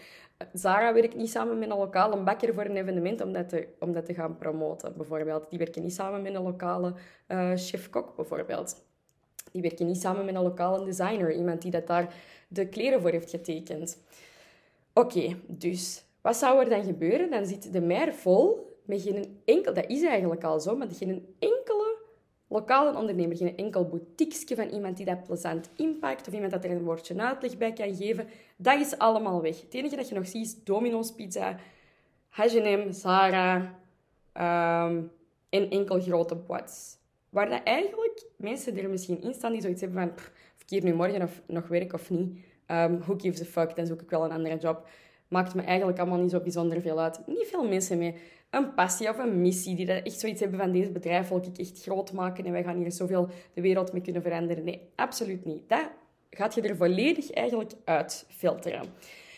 Zara 0.54 0.94
werkt 0.94 1.16
niet 1.16 1.30
samen 1.30 1.60
met 1.60 1.70
een 1.70 1.78
lokale 1.78 2.24
bakker 2.24 2.54
voor 2.54 2.66
een 2.66 2.76
evenement 2.76 3.22
om 3.22 3.34
dat 3.34 3.50
te, 3.50 3.68
te 4.06 4.14
gaan 4.14 4.38
promoten, 4.38 4.94
bijvoorbeeld. 4.98 5.50
Die 5.50 5.60
werken 5.60 5.84
niet 5.84 5.94
samen 5.94 6.22
met 6.22 6.34
een 6.34 6.44
lokale 6.44 6.94
uh, 7.28 7.52
chef-kok, 7.56 8.16
bijvoorbeeld. 8.16 8.86
Die 9.52 9.62
werken 9.62 9.86
niet 9.86 10.02
samen 10.02 10.26
met 10.26 10.36
een 10.36 10.42
lokale 10.42 10.86
designer, 10.86 11.34
iemand 11.34 11.62
die 11.62 11.72
dat 11.72 11.88
daar 11.88 12.14
de 12.48 12.70
kleren 12.70 13.02
voor 13.02 13.12
heeft 13.12 13.30
getekend. 13.30 14.04
Oké, 14.94 15.36
dus 15.48 16.04
wat 16.22 16.36
zou 16.36 16.64
er 16.64 16.70
dan 16.70 16.84
gebeuren? 16.84 17.32
Dan 17.32 17.46
zit 17.46 17.74
de 17.74 17.82
mer 17.82 18.14
vol 18.14 18.65
met 18.86 19.02
geen 19.02 19.42
enkel... 19.46 19.74
Dat 19.74 19.88
is 19.88 20.04
eigenlijk 20.04 20.44
al 20.44 20.60
zo, 20.60 20.76
maar 20.76 20.88
geen 20.92 21.36
enkele 21.40 21.98
lokale 22.48 22.98
ondernemer, 22.98 23.38
geen 23.38 23.58
enkel 23.58 23.88
boutiqueske 23.88 24.56
van 24.56 24.70
iemand 24.70 24.98
die 24.98 25.06
dat 25.06 25.24
plezant 25.24 25.70
impact 25.76 26.28
of 26.28 26.34
iemand 26.34 26.52
dat 26.52 26.64
er 26.64 26.72
een 26.72 26.84
woordje 26.84 27.22
uitleg 27.22 27.58
bij 27.58 27.74
kan 27.74 27.96
geven. 27.96 28.28
Dat 28.58 28.80
is 28.80 28.98
allemaal 28.98 29.42
weg. 29.42 29.62
Het 29.62 29.74
enige 29.74 29.96
dat 29.96 30.10
je 30.10 30.16
nog 30.16 30.28
ziet 30.28 30.46
is 30.46 30.64
Domino's 30.64 31.12
Pizza, 31.12 31.56
H&M, 32.30 32.92
Zara 32.92 33.56
um, 34.34 35.12
en 35.50 35.70
enkel 35.70 36.00
grote 36.00 36.36
bots. 36.36 36.98
Waar 37.30 37.50
dat 37.50 37.64
eigenlijk 37.64 38.26
mensen 38.38 38.78
er 38.78 38.90
misschien 38.90 39.22
in 39.22 39.34
staan 39.34 39.52
die 39.52 39.62
zoiets 39.62 39.82
hebben 39.82 40.02
van 40.02 40.26
ik 40.66 40.72
hier 40.72 40.84
nu 40.84 40.94
morgen 40.94 41.22
of, 41.22 41.42
nog 41.48 41.68
werk 41.68 41.94
of 41.94 42.10
niet, 42.10 42.40
um, 42.68 43.00
who 43.00 43.16
gives 43.18 43.42
a 43.42 43.46
fuck, 43.46 43.76
dan 43.76 43.86
zoek 43.86 44.02
ik 44.02 44.10
wel 44.10 44.24
een 44.24 44.32
andere 44.32 44.58
job. 44.58 44.88
Maakt 45.28 45.56
me 45.56 45.62
eigenlijk 45.62 46.00
allemaal 46.00 46.20
niet 46.20 46.32
zo 46.32 46.40
bijzonder 46.40 46.82
veel 46.82 47.00
uit. 47.00 47.28
Niet 47.28 47.48
veel 47.48 47.68
mensen 47.68 47.98
mee 47.98 48.16
een 48.50 48.74
passie 48.74 49.10
of 49.10 49.18
een 49.18 49.42
missie, 49.42 49.76
die 49.76 49.92
echt 49.92 50.20
zoiets 50.20 50.40
hebben 50.40 50.60
van 50.60 50.72
deze 50.72 50.92
bedrijf 50.92 51.28
wil 51.28 51.38
ik 51.38 51.58
echt 51.58 51.82
groot 51.82 52.12
maken 52.12 52.46
en 52.46 52.52
wij 52.52 52.64
gaan 52.64 52.78
hier 52.78 52.92
zoveel 52.92 53.30
de 53.54 53.62
wereld 53.62 53.94
mee 53.94 54.02
kunnen 54.02 54.22
veranderen. 54.22 54.64
Nee, 54.64 54.90
absoluut 54.96 55.46
niet. 55.46 55.70
Dat 55.70 55.90
gaat 56.30 56.56
je 56.56 56.62
er 56.62 56.76
volledig 56.76 57.32
eigenlijk 57.32 57.74
uit 57.84 58.26
filteren. 58.30 58.86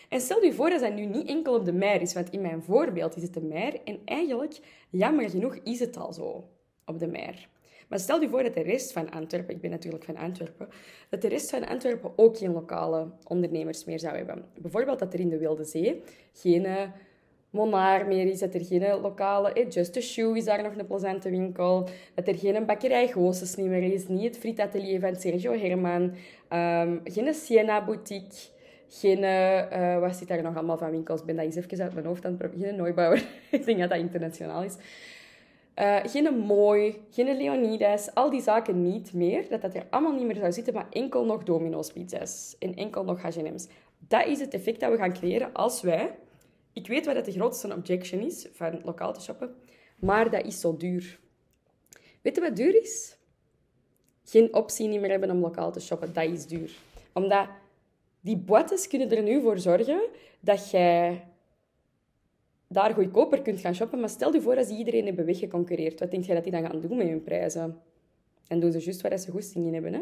En 0.09 0.21
stel 0.21 0.43
je 0.43 0.53
voor 0.53 0.69
dat 0.69 0.79
dat 0.79 0.93
nu 0.93 1.05
niet 1.05 1.27
enkel 1.27 1.55
op 1.55 1.65
de 1.65 1.73
mer 1.73 2.01
is, 2.01 2.13
want 2.13 2.29
in 2.29 2.41
mijn 2.41 2.63
voorbeeld 2.63 3.15
is 3.15 3.21
het 3.21 3.33
de 3.33 3.41
mer 3.41 3.81
en 3.83 3.99
eigenlijk, 4.05 4.59
jammer 4.89 5.29
genoeg, 5.29 5.55
is 5.63 5.79
het 5.79 5.97
al 5.97 6.13
zo 6.13 6.49
op 6.85 6.99
de 6.99 7.07
mer. 7.07 7.47
Maar 7.87 7.99
stel 7.99 8.21
je 8.21 8.29
voor 8.29 8.43
dat 8.43 8.53
de 8.53 8.61
rest 8.61 8.91
van 8.91 9.09
Antwerpen, 9.09 9.55
ik 9.55 9.61
ben 9.61 9.69
natuurlijk 9.69 10.03
van 10.03 10.17
Antwerpen, 10.17 10.67
dat 11.09 11.21
de 11.21 11.27
rest 11.27 11.49
van 11.49 11.67
Antwerpen 11.67 12.11
ook 12.15 12.37
geen 12.37 12.51
lokale 12.51 13.07
ondernemers 13.27 13.85
meer 13.85 13.99
zou 13.99 14.15
hebben. 14.15 14.45
Bijvoorbeeld 14.61 14.99
dat 14.99 15.13
er 15.13 15.19
in 15.19 15.29
de 15.29 15.37
Wilde 15.37 15.63
Zee 15.63 16.01
geen 16.33 16.91
Monar 17.57 18.07
meer 18.07 18.25
is, 18.25 18.39
dat 18.39 18.53
er 18.53 18.65
geen 18.65 19.01
lokale... 19.01 19.53
Eh, 19.53 19.69
Just 19.69 19.97
a 19.97 19.99
Shoe 19.99 20.37
is 20.37 20.45
daar 20.45 20.63
nog 20.63 20.75
een 20.77 20.85
plezante 20.85 21.29
winkel. 21.29 21.89
Dat 22.13 22.27
er 22.27 22.37
geen 22.37 22.65
bakkerij 22.65 23.07
Goossens 23.07 23.55
niet 23.55 23.67
meer 23.67 23.93
is. 23.93 24.07
Niet 24.07 24.23
het 24.23 24.37
frietatelier 24.37 24.99
van 24.99 25.15
Sergio 25.15 25.51
Herman. 25.51 26.13
Um, 26.53 27.01
geen 27.03 27.33
Siena 27.33 27.85
Boutique. 27.85 28.37
Geen... 28.87 29.23
Uh, 29.23 29.99
wat 29.99 30.15
zit 30.15 30.27
daar 30.27 30.41
nog 30.41 30.55
allemaal 30.55 30.77
van 30.77 30.91
winkels? 30.91 31.19
Ik 31.19 31.25
ben 31.25 31.35
dat 31.35 31.45
eens 31.45 31.55
even 31.55 31.81
uit 31.81 31.93
mijn 31.93 32.05
hoofd 32.05 32.25
aan 32.25 32.31
het 32.31 32.39
proberen. 32.39 32.67
Geen 32.67 32.75
Neubauer. 32.75 33.23
ik 33.51 33.65
denk 33.65 33.79
dat 33.79 33.89
dat 33.89 33.99
internationaal 33.99 34.63
is. 34.63 34.75
Uh, 35.79 35.97
geen 36.03 36.37
Mooi, 36.37 37.01
geen 37.11 37.37
Leonidas, 37.37 38.13
al 38.13 38.29
die 38.29 38.41
zaken 38.41 38.83
niet 38.83 39.13
meer. 39.13 39.49
Dat 39.49 39.61
dat 39.61 39.75
er 39.75 39.85
allemaal 39.89 40.13
niet 40.13 40.25
meer 40.25 40.35
zou 40.35 40.51
zitten, 40.51 40.73
maar 40.73 40.87
enkel 40.89 41.25
nog 41.25 41.43
Domino's 41.43 41.91
pizza's 41.91 42.55
en 42.59 42.75
enkel 42.75 43.03
nog 43.03 43.21
H&M's. 43.21 43.67
Dat 44.07 44.25
is 44.25 44.39
het 44.39 44.53
effect 44.53 44.79
dat 44.79 44.91
we 44.91 44.97
gaan 44.97 45.13
creëren 45.13 45.53
als 45.53 45.81
wij 45.81 46.15
ik 46.77 46.87
weet 46.87 47.05
wat 47.05 47.25
de 47.25 47.31
grootste 47.31 47.73
objection 47.73 48.21
is 48.21 48.47
van 48.51 48.81
lokaal 48.83 49.13
te 49.13 49.21
shoppen, 49.21 49.55
maar 49.99 50.29
dat 50.29 50.45
is 50.45 50.59
zo 50.59 50.77
duur. 50.77 51.19
Weet 52.21 52.35
je 52.35 52.41
wat 52.41 52.55
duur 52.55 52.81
is? 52.81 53.17
Geen 54.23 54.53
optie 54.53 54.87
niet 54.87 54.99
meer 54.99 55.09
hebben 55.09 55.31
om 55.31 55.39
lokaal 55.39 55.71
te 55.71 55.79
shoppen, 55.79 56.13
dat 56.13 56.29
is 56.29 56.45
duur. 56.45 56.71
Omdat 57.13 57.47
die 58.21 58.37
boetes 58.37 58.87
kunnen 58.87 59.11
er 59.11 59.23
nu 59.23 59.41
voor 59.41 59.59
zorgen 59.59 60.01
dat 60.39 60.69
jij 60.69 61.23
daar 62.67 62.93
goedkoper 62.93 63.41
kunt 63.41 63.59
gaan 63.59 63.75
shoppen. 63.75 63.99
Maar 63.99 64.09
stel 64.09 64.33
je 64.33 64.41
voor 64.41 64.55
dat 64.55 64.67
ze 64.67 64.75
iedereen 64.75 65.05
hebben 65.05 65.25
weggeconcureerd. 65.25 65.99
Wat 65.99 66.11
denk 66.11 66.23
jij 66.23 66.35
dat 66.35 66.43
die 66.43 66.53
dan 66.53 66.65
gaan 66.65 66.79
doen 66.81 66.97
met 66.97 67.07
hun 67.07 67.23
prijzen? 67.23 67.81
En 68.47 68.59
doen 68.59 68.71
ze 68.71 68.79
juist 68.79 69.01
waar 69.01 69.17
ze 69.17 69.31
goesting 69.31 69.65
in 69.65 69.73
hebben, 69.73 69.93
hè? 69.93 70.01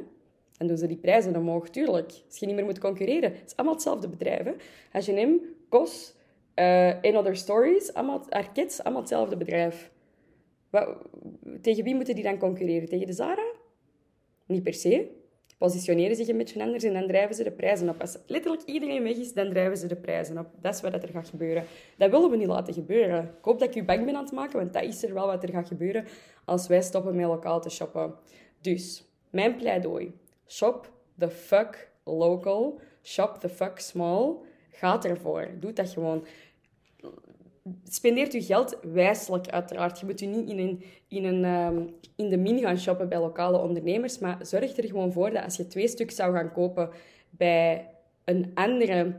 En 0.57 0.67
doen 0.67 0.77
ze 0.77 0.88
die 0.88 0.97
prijzen 0.97 1.35
omhoog, 1.35 1.69
tuurlijk. 1.69 2.11
Als 2.27 2.38
je 2.39 2.45
niet 2.45 2.55
meer 2.55 2.65
moet 2.65 2.79
concurreren. 2.79 3.31
Het 3.31 3.43
is 3.45 3.55
allemaal 3.55 3.75
hetzelfde 3.75 4.07
bedrijf, 4.07 4.43
hè? 4.43 4.53
H&M, 4.99 5.38
KOS, 5.69 6.14
uh, 6.55 7.03
in 7.03 7.17
Other 7.17 7.35
Stories, 7.35 7.93
allemaal, 7.93 8.25
Arquets, 8.29 8.83
allemaal 8.83 9.01
hetzelfde 9.01 9.37
bedrijf. 9.37 9.91
Wat, 10.69 10.97
tegen 11.61 11.83
wie 11.83 11.95
moeten 11.95 12.15
die 12.15 12.23
dan 12.23 12.37
concurreren? 12.37 12.89
Tegen 12.89 13.07
de 13.07 13.13
Zara? 13.13 13.51
Niet 14.45 14.63
per 14.63 14.73
se. 14.73 15.23
Positioneren 15.57 16.15
zich 16.15 16.27
een 16.27 16.37
beetje 16.37 16.61
anders 16.61 16.83
en 16.83 16.93
dan 16.93 17.07
drijven 17.07 17.35
ze 17.35 17.43
de 17.43 17.51
prijzen 17.51 17.89
op. 17.89 18.01
Als 18.01 18.17
letterlijk 18.27 18.63
iedereen 18.63 19.03
weg 19.03 19.15
is, 19.15 19.33
dan 19.33 19.49
drijven 19.49 19.77
ze 19.77 19.87
de 19.87 19.95
prijzen 19.95 20.37
op. 20.37 20.47
Dat 20.61 20.73
is 20.75 20.81
wat 20.81 20.93
er 20.93 21.09
gaat 21.09 21.29
gebeuren. 21.29 21.63
Dat 21.97 22.11
willen 22.11 22.29
we 22.29 22.37
niet 22.37 22.47
laten 22.47 22.73
gebeuren. 22.73 23.23
Ik 23.23 23.45
hoop 23.45 23.59
dat 23.59 23.69
ik 23.69 23.75
u 23.75 23.83
bang 23.83 24.05
ben 24.05 24.15
aan 24.15 24.23
het 24.23 24.33
maken, 24.33 24.59
want 24.59 24.73
dat 24.73 24.83
is 24.83 25.03
er 25.03 25.13
wel 25.13 25.27
wat 25.27 25.43
er 25.43 25.49
gaat 25.49 25.67
gebeuren 25.67 26.05
als 26.45 26.67
wij 26.67 26.81
stoppen 26.81 27.15
met 27.15 27.25
lokaal 27.25 27.61
te 27.61 27.69
shoppen. 27.69 28.13
Dus, 28.61 29.05
mijn 29.29 29.55
pleidooi. 29.55 30.13
Shop 30.47 30.91
the 31.17 31.29
fuck 31.29 31.91
local. 32.03 32.79
Shop 33.03 33.37
the 33.39 33.49
fuck 33.49 33.79
small. 33.79 34.35
Gaat 34.75 35.05
ervoor. 35.05 35.47
Doe 35.59 35.73
dat 35.73 35.89
gewoon 35.89 36.25
spendeert 37.83 38.33
je 38.33 38.41
geld 38.41 38.77
wijselijk, 38.81 39.47
uiteraard. 39.47 39.99
Je 39.99 40.05
moet 40.05 40.19
je 40.19 40.25
niet 40.25 40.49
in, 40.49 40.59
een, 40.59 40.83
in, 41.07 41.23
een, 41.23 41.43
um, 41.45 41.95
in 42.15 42.29
de 42.29 42.38
min 42.38 42.59
gaan 42.59 42.77
shoppen 42.77 43.09
bij 43.09 43.19
lokale 43.19 43.57
ondernemers, 43.57 44.19
maar 44.19 44.38
zorg 44.41 44.77
er 44.77 44.85
gewoon 44.85 45.11
voor 45.11 45.31
dat 45.31 45.43
als 45.43 45.57
je 45.57 45.67
twee 45.67 45.88
stuk 45.88 46.11
zou 46.11 46.33
gaan 46.33 46.51
kopen 46.51 46.89
bij 47.29 47.89
een 48.23 48.51
andere... 48.53 49.15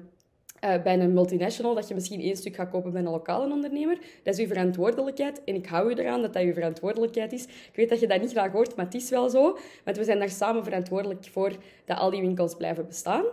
Uh, 0.64 0.82
bij 0.82 1.00
een 1.00 1.12
multinational, 1.12 1.74
dat 1.74 1.88
je 1.88 1.94
misschien 1.94 2.20
één 2.20 2.36
stuk 2.36 2.54
gaat 2.54 2.70
kopen 2.70 2.92
bij 2.92 3.02
een 3.02 3.10
lokale 3.10 3.52
ondernemer. 3.52 3.98
Dat 4.22 4.34
is 4.34 4.40
uw 4.40 4.46
verantwoordelijkheid. 4.46 5.44
En 5.44 5.54
ik 5.54 5.66
hou 5.66 5.90
u 5.90 5.94
eraan 5.94 6.22
dat 6.22 6.32
dat 6.32 6.42
uw 6.42 6.52
verantwoordelijkheid 6.52 7.32
is. 7.32 7.44
Ik 7.44 7.72
weet 7.74 7.88
dat 7.88 8.00
je 8.00 8.06
dat 8.06 8.20
niet 8.20 8.30
graag 8.30 8.52
hoort, 8.52 8.76
maar 8.76 8.84
het 8.84 8.94
is 8.94 9.10
wel 9.10 9.28
zo. 9.28 9.58
Want 9.84 9.96
we 9.96 10.04
zijn 10.04 10.18
daar 10.18 10.28
samen 10.28 10.64
verantwoordelijk 10.64 11.24
voor 11.24 11.52
dat 11.84 11.98
al 11.98 12.10
die 12.10 12.20
winkels 12.20 12.56
blijven 12.56 12.86
bestaan 12.86 13.24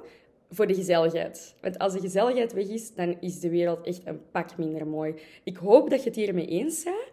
voor 0.54 0.68
de 0.68 0.74
gezelligheid. 0.74 1.56
Want 1.62 1.80
als 1.80 1.94
de 1.94 2.00
gezelligheid 2.00 2.54
weg 2.54 2.68
is, 2.68 2.94
dan 2.96 3.18
is 3.20 3.40
de 3.40 3.50
wereld 3.50 3.86
echt 3.86 4.02
een 4.06 4.22
pak 4.32 4.58
minder 4.58 4.88
mooi. 4.88 5.14
Ik 5.44 5.58
hoop 5.58 5.90
dat 5.90 6.04
je 6.04 6.10
het 6.10 6.18
hiermee 6.18 6.48
eens 6.48 6.84
bent. 6.84 7.10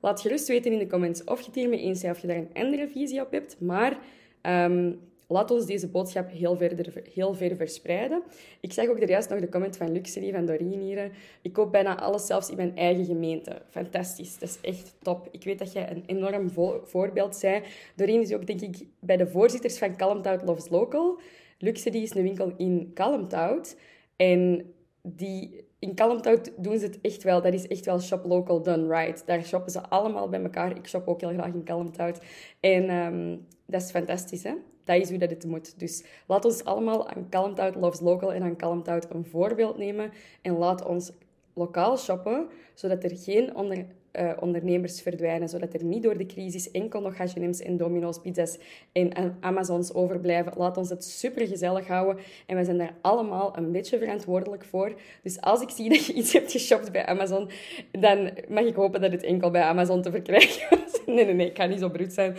Laat 0.00 0.20
gerust 0.20 0.48
weten 0.48 0.72
in 0.72 0.78
de 0.78 0.86
comments 0.86 1.24
of 1.24 1.40
je 1.40 1.46
het 1.46 1.54
hiermee 1.54 1.80
eens 1.80 2.00
bent 2.00 2.14
of 2.14 2.20
je 2.20 2.26
daar 2.26 2.36
een 2.36 2.50
andere 2.54 2.88
visie 2.88 3.20
op 3.20 3.30
hebt. 3.30 3.60
Maar 3.60 3.98
um, 4.42 5.00
laat 5.26 5.50
ons 5.50 5.66
deze 5.66 5.88
boodschap 5.88 6.30
heel 6.30 6.56
verder, 6.56 7.02
heel 7.14 7.34
ver 7.34 7.56
verspreiden. 7.56 8.22
Ik 8.60 8.72
zag 8.72 8.88
ook 8.88 9.00
er 9.00 9.08
juist 9.08 9.28
nog 9.28 9.40
de 9.40 9.48
comment 9.48 9.76
van 9.76 9.92
Luxury, 9.92 10.32
van 10.32 10.46
Doreen 10.46 10.80
hier. 10.80 11.10
Ik 11.42 11.52
koop 11.52 11.72
bijna 11.72 12.00
alles 12.00 12.26
zelfs 12.26 12.50
in 12.50 12.56
mijn 12.56 12.76
eigen 12.76 13.04
gemeente. 13.04 13.62
Fantastisch. 13.70 14.38
Dat 14.38 14.48
is 14.48 14.58
echt 14.60 14.94
top. 15.02 15.28
Ik 15.30 15.44
weet 15.44 15.58
dat 15.58 15.72
jij 15.72 15.90
een 15.90 16.02
enorm 16.06 16.50
voorbeeld 16.84 17.38
bent. 17.40 17.64
Doreen 17.94 18.20
is 18.20 18.32
ook, 18.32 18.46
denk 18.46 18.60
ik, 18.60 18.86
bij 19.00 19.16
de 19.16 19.26
voorzitters 19.26 19.78
van 19.78 19.96
Calm 19.96 20.22
Loves 20.44 20.68
Local. 20.68 21.20
Luxury 21.64 22.02
is 22.02 22.14
een 22.14 22.22
winkel 22.22 22.52
in 22.56 22.90
Kalmthout. 22.94 23.76
En 24.16 24.72
die, 25.02 25.64
in 25.78 25.94
Kalmthout 25.94 26.52
doen 26.56 26.78
ze 26.78 26.84
het 26.84 27.00
echt 27.00 27.22
wel. 27.22 27.42
Dat 27.42 27.52
is 27.52 27.66
echt 27.66 27.84
wel 27.84 28.00
shop 28.00 28.24
local 28.24 28.62
done 28.62 28.88
right. 28.88 29.26
Daar 29.26 29.44
shoppen 29.44 29.72
ze 29.72 29.88
allemaal 29.88 30.28
bij 30.28 30.42
elkaar. 30.42 30.76
Ik 30.76 30.88
shop 30.88 31.08
ook 31.08 31.20
heel 31.20 31.32
graag 31.32 31.52
in 31.52 31.64
Kalmthout. 31.64 32.20
En 32.60 32.90
um, 32.90 33.46
dat 33.66 33.82
is 33.82 33.90
fantastisch, 33.90 34.42
hè? 34.42 34.54
Dat 34.84 34.96
is 35.00 35.08
hoe 35.08 35.18
dat 35.18 35.30
het 35.30 35.46
moet. 35.46 35.78
Dus 35.78 36.04
laat 36.26 36.44
ons 36.44 36.64
allemaal 36.64 37.08
aan 37.08 37.28
Kalmthout 37.28 37.74
Loves 37.74 38.00
Local 38.00 38.32
en 38.32 38.42
aan 38.42 38.56
Kalmthout 38.56 39.06
een 39.10 39.24
voorbeeld 39.24 39.78
nemen. 39.78 40.10
En 40.42 40.56
laat 40.56 40.84
ons 40.84 41.12
lokaal 41.54 41.96
shoppen, 41.98 42.48
zodat 42.74 43.04
er 43.04 43.16
geen 43.16 43.56
onder 43.56 43.86
uh, 44.20 44.30
ondernemers 44.40 45.02
verdwijnen, 45.02 45.48
zodat 45.48 45.74
er 45.74 45.84
niet 45.84 46.02
door 46.02 46.16
de 46.16 46.26
crisis 46.26 46.70
enkel 46.70 47.00
nog 47.00 47.16
H&M's 47.16 47.60
en 47.62 47.76
Domino's, 47.76 48.20
pizza's 48.20 48.58
en 48.92 49.36
Amazons 49.40 49.94
overblijven. 49.94 50.52
Laat 50.56 50.76
ons 50.76 50.90
het 50.90 51.04
super 51.04 51.46
gezellig 51.46 51.86
houden 51.86 52.24
en 52.46 52.56
we 52.56 52.64
zijn 52.64 52.78
daar 52.78 52.94
allemaal 53.00 53.56
een 53.56 53.72
beetje 53.72 53.98
verantwoordelijk 53.98 54.64
voor. 54.64 54.92
Dus 55.22 55.40
als 55.40 55.62
ik 55.62 55.70
zie 55.70 55.88
dat 55.94 56.06
je 56.06 56.12
iets 56.12 56.32
hebt 56.32 56.52
geshopt 56.52 56.92
bij 56.92 57.06
Amazon, 57.06 57.50
dan 57.90 58.30
mag 58.48 58.64
ik 58.64 58.74
hopen 58.74 59.00
dat 59.00 59.12
het 59.12 59.22
enkel 59.22 59.50
bij 59.50 59.62
Amazon 59.62 60.02
te 60.02 60.10
verkrijgen 60.10 60.78
is. 60.86 61.00
nee, 61.06 61.24
nee, 61.24 61.34
nee, 61.34 61.50
ik 61.50 61.56
ga 61.56 61.66
niet 61.66 61.80
zo 61.80 61.88
bruut 61.88 62.12
zijn. 62.12 62.36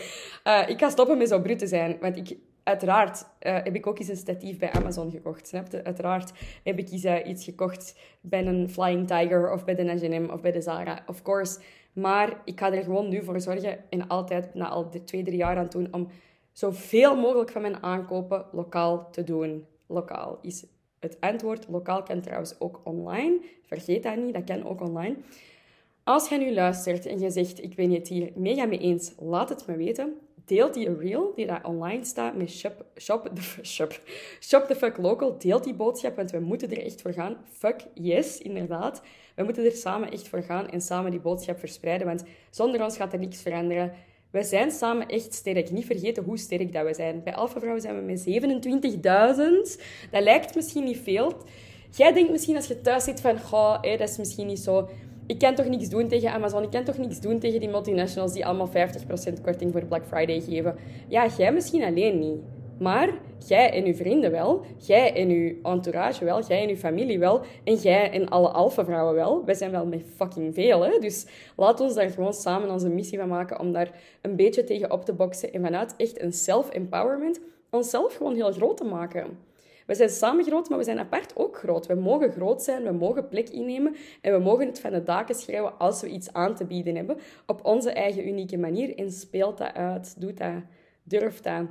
Uh, 0.48 0.64
ik 0.68 0.80
ga 0.80 0.90
stoppen 0.90 1.18
met 1.18 1.30
zo 1.30 1.40
bruut 1.40 1.60
te 1.60 1.68
zijn, 1.68 1.98
want 2.00 2.18
ik 2.18 2.38
uiteraard 2.66 3.22
uh, 3.22 3.54
heb 3.54 3.76
ik 3.76 3.88
ook 3.88 4.00
eens 4.00 4.08
een 4.08 4.16
statief 4.16 4.58
bij 4.58 4.72
Amazon 4.72 5.12
gekocht. 5.12 5.48
Snap 5.48 5.72
je? 5.72 5.84
Uiteraard 5.84 6.32
heb 6.64 6.80
ik 6.80 6.92
eens 6.92 7.06
uh, 7.06 7.28
iets 7.28 7.44
gekocht 7.44 8.00
bij 8.22 8.46
een 8.46 8.70
Flying 8.70 9.08
Tiger 9.08 9.52
of 9.52 9.66
bij 9.66 9.76
de 9.76 9.90
H&M 9.90 10.30
of 10.32 10.42
bij 10.42 10.52
de 10.52 10.62
Zara. 10.62 11.04
Of 11.08 11.22
course. 11.22 11.60
Maar 11.94 12.42
ik 12.46 12.60
ga 12.60 12.74
er 12.74 12.84
gewoon 12.84 13.10
nu 13.10 13.24
voor 13.24 13.42
zorgen, 13.42 13.90
en 13.90 14.08
altijd 14.08 14.54
na 14.54 14.68
al 14.68 14.90
de 14.90 15.04
twee, 15.04 15.24
drie 15.24 15.38
jaar 15.38 15.58
aan 15.58 15.68
doen, 15.70 15.88
om 15.92 16.08
zoveel 16.52 17.16
mogelijk 17.16 17.52
van 17.52 17.62
mijn 17.62 17.84
aankopen 17.84 18.46
lokaal 18.52 19.12
te 19.12 19.24
doen. 19.24 19.66
Lokaal 19.88 20.40
is 20.42 20.66
het 21.00 21.18
antwoord. 21.20 21.68
Lokaal 21.70 22.04
kan 22.04 22.22
trouwens 22.22 22.60
ook 22.60 22.82
online. 22.84 23.40
Vergeet 23.62 24.04
dat 24.04 24.16
niet, 24.16 24.34
dat 24.34 24.44
kan 24.44 24.66
ook 24.66 24.82
online. 24.82 25.16
Als 26.04 26.30
jij 26.30 26.38
nu 26.38 26.54
luistert 26.54 27.06
en 27.06 27.20
je 27.20 27.30
zegt, 27.30 27.64
ik 27.64 27.76
ben 27.76 27.92
het 27.92 28.08
hier 28.08 28.32
mega 28.36 28.66
mee 28.66 28.80
eens, 28.80 29.14
laat 29.18 29.50
het 29.50 29.68
me 29.68 29.76
weten 29.76 30.14
deelt 30.46 30.74
die 30.74 30.98
reel 30.98 31.34
die 31.36 31.46
daar 31.46 31.66
online 31.66 32.06
staat 32.06 32.36
met 32.36 32.50
shop, 32.50 32.86
shop, 32.98 33.30
the, 33.34 33.42
shop, 33.64 34.00
shop 34.40 34.68
the 34.68 34.76
fuck 34.76 34.98
local. 34.98 35.38
Deelt 35.38 35.64
die 35.64 35.74
boodschap, 35.74 36.16
want 36.16 36.32
we 36.32 36.40
moeten 36.40 36.72
er 36.72 36.84
echt 36.84 37.02
voor 37.02 37.14
gaan. 37.14 37.38
Fuck 37.52 37.86
yes, 37.94 38.38
inderdaad. 38.38 39.02
We 39.36 39.44
moeten 39.44 39.66
er 39.66 39.72
samen 39.72 40.12
echt 40.12 40.28
voor 40.28 40.44
gaan 40.44 40.70
en 40.70 40.82
samen 40.82 41.12
die 41.12 41.20
boodschap 41.20 41.60
verspreiden, 41.60 42.08
want 42.08 42.24
zonder 42.50 42.84
ons 42.84 42.98
gaat 42.98 43.14
er 43.14 43.20
niks 43.20 43.42
veranderen. 43.42 43.94
We 44.32 44.44
zijn 44.44 44.72
samen 44.72 45.08
echt 45.08 45.34
sterk. 45.34 45.72
Niet 45.72 45.86
vergeten 45.86 46.24
hoe 46.24 46.38
sterk 46.38 46.74
dat 46.74 46.86
we 46.86 46.94
zijn. 46.94 47.24
Bij 47.24 47.36
Alpha 47.36 47.60
Vrouw 47.60 47.80
zijn 47.80 47.96
we 47.96 48.02
met 48.02 48.26
27.000. 49.78 49.82
Dat 50.12 50.24
lijkt 50.24 50.56
misschien 50.56 50.84
niet 50.84 50.98
veel. 50.98 51.34
Jij 51.92 52.14
denkt 52.14 52.32
misschien 52.32 52.56
als 52.56 52.68
je 52.68 52.82
thuis 52.82 53.04
zit 53.04 53.22
van, 53.22 53.40
goh, 53.40 53.82
dat 53.82 54.10
is 54.10 54.18
misschien 54.18 54.48
niet 54.48 54.60
zo 54.60 54.90
ik 55.28 55.40
kan 55.40 55.56
toch 55.56 55.68
niks 55.68 55.90
doen 55.90 56.08
tegen 56.08 56.32
Amazon. 56.32 56.64
Ik 56.64 56.72
kan 56.72 56.84
toch 56.84 56.98
niks 56.98 57.20
doen 57.20 57.40
tegen 57.40 57.60
die 57.60 57.70
multinationals 57.70 58.34
die 58.34 58.46
allemaal 58.46 58.70
50% 58.70 58.72
korting 59.42 59.72
voor 59.72 59.86
Black 59.86 60.06
Friday 60.06 60.42
geven. 60.42 60.76
Ja, 61.08 61.28
jij 61.38 61.52
misschien 61.52 61.84
alleen 61.84 62.20
niet. 62.20 62.40
Maar 62.80 63.10
jij 63.48 63.72
en 63.72 63.86
uw 63.86 63.94
vrienden 63.94 64.32
wel. 64.32 64.62
Jij 64.78 65.14
en 65.14 65.30
uw 65.30 65.56
entourage 65.64 66.26
wel. 66.26 66.44
Jij 66.44 66.64
en 66.64 66.70
uw 66.70 66.76
familie 66.76 67.20
wel. 67.20 67.42
En 67.64 67.76
jij 67.76 68.12
en 68.12 68.30
alle 68.30 68.48
alpha-vrouwen 68.48 69.16
wel. 69.16 69.46
Wij 69.46 69.56
zijn 69.56 69.72
wel 69.72 69.86
met 69.86 70.04
fucking 70.16 70.54
veel, 70.54 70.82
hè. 70.86 71.00
Dus 71.00 71.26
laat 71.56 71.80
ons 71.80 71.94
daar 71.94 72.10
gewoon 72.10 72.34
samen 72.34 72.72
onze 72.72 72.90
missie 72.90 73.20
van 73.20 73.28
maken 73.28 73.60
om 73.60 73.72
daar 73.72 73.92
een 74.22 74.36
beetje 74.36 74.64
tegen 74.64 74.92
op 74.92 75.06
te 75.06 75.14
boksen. 75.14 75.54
En 75.54 75.62
vanuit 75.62 75.94
echt 75.98 76.22
een 76.22 76.34
self-empowerment 76.34 77.40
onszelf 77.70 78.16
gewoon 78.16 78.36
heel 78.36 78.52
groot 78.52 78.78
te 78.78 78.84
maken. 78.84 79.38
We 79.86 79.96
zijn 79.96 80.10
samen 80.10 80.46
groot, 80.46 80.70
maar 80.70 80.78
we 80.78 80.84
zijn 80.84 81.00
apart 81.00 81.36
ook 81.36 81.58
groot. 81.58 81.86
We 81.86 81.96
mogen 81.96 82.32
groot 82.32 82.62
zijn, 82.62 82.84
we 82.84 82.92
mogen 82.92 83.28
plek 83.28 83.50
innemen 83.50 83.96
en 84.22 84.32
we 84.32 84.40
mogen 84.40 84.68
het 84.68 84.80
van 84.80 84.92
de 84.92 85.04
daken 85.04 85.36
schrijven 85.36 85.78
als 85.78 86.02
we 86.02 86.08
iets 86.08 86.34
aan 86.34 86.56
te 86.56 86.66
bieden 86.66 86.96
hebben. 86.96 87.18
Op 87.46 87.66
onze 87.66 87.92
eigen 87.92 88.28
unieke 88.28 88.58
manier. 88.58 88.98
En 88.98 89.12
speelt 89.12 89.58
dat 89.58 89.74
uit. 89.74 90.22
Doe 90.22 90.34
dat. 90.34 90.54
Durf 91.04 91.42
dat. 91.42 91.66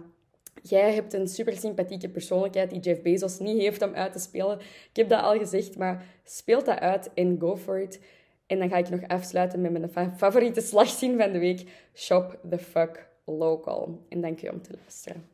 Jij 0.63 0.95
hebt 0.95 1.13
een 1.13 1.29
super 1.29 1.57
sympathieke 1.57 2.09
persoonlijkheid 2.09 2.71
die 2.71 2.81
Jeff 2.81 3.03
Bezos 3.03 3.39
niet 3.39 3.59
heeft 3.59 3.83
om 3.83 3.95
uit 3.95 4.13
te 4.13 4.19
spelen. 4.19 4.59
Ik 4.61 4.97
heb 4.97 5.09
dat 5.09 5.23
al 5.23 5.39
gezegd, 5.39 5.77
maar 5.77 6.05
speel 6.25 6.65
dat 6.65 6.79
uit 6.79 7.11
en 7.15 7.37
go 7.41 7.57
for 7.57 7.81
it. 7.81 8.01
En 8.47 8.59
dan 8.59 8.69
ga 8.69 8.77
ik 8.77 8.89
nog 8.89 9.09
afsluiten 9.09 9.61
met 9.61 9.73
mijn 9.73 10.13
favoriete 10.17 10.61
slagzin 10.61 11.19
van 11.19 11.33
de 11.33 11.39
week. 11.39 11.69
Shop 11.95 12.39
the 12.51 12.59
fuck 12.59 13.09
local. 13.25 14.05
En 14.09 14.21
dank 14.21 14.39
je 14.39 14.53
om 14.53 14.63
te 14.63 14.73
luisteren. 14.81 15.34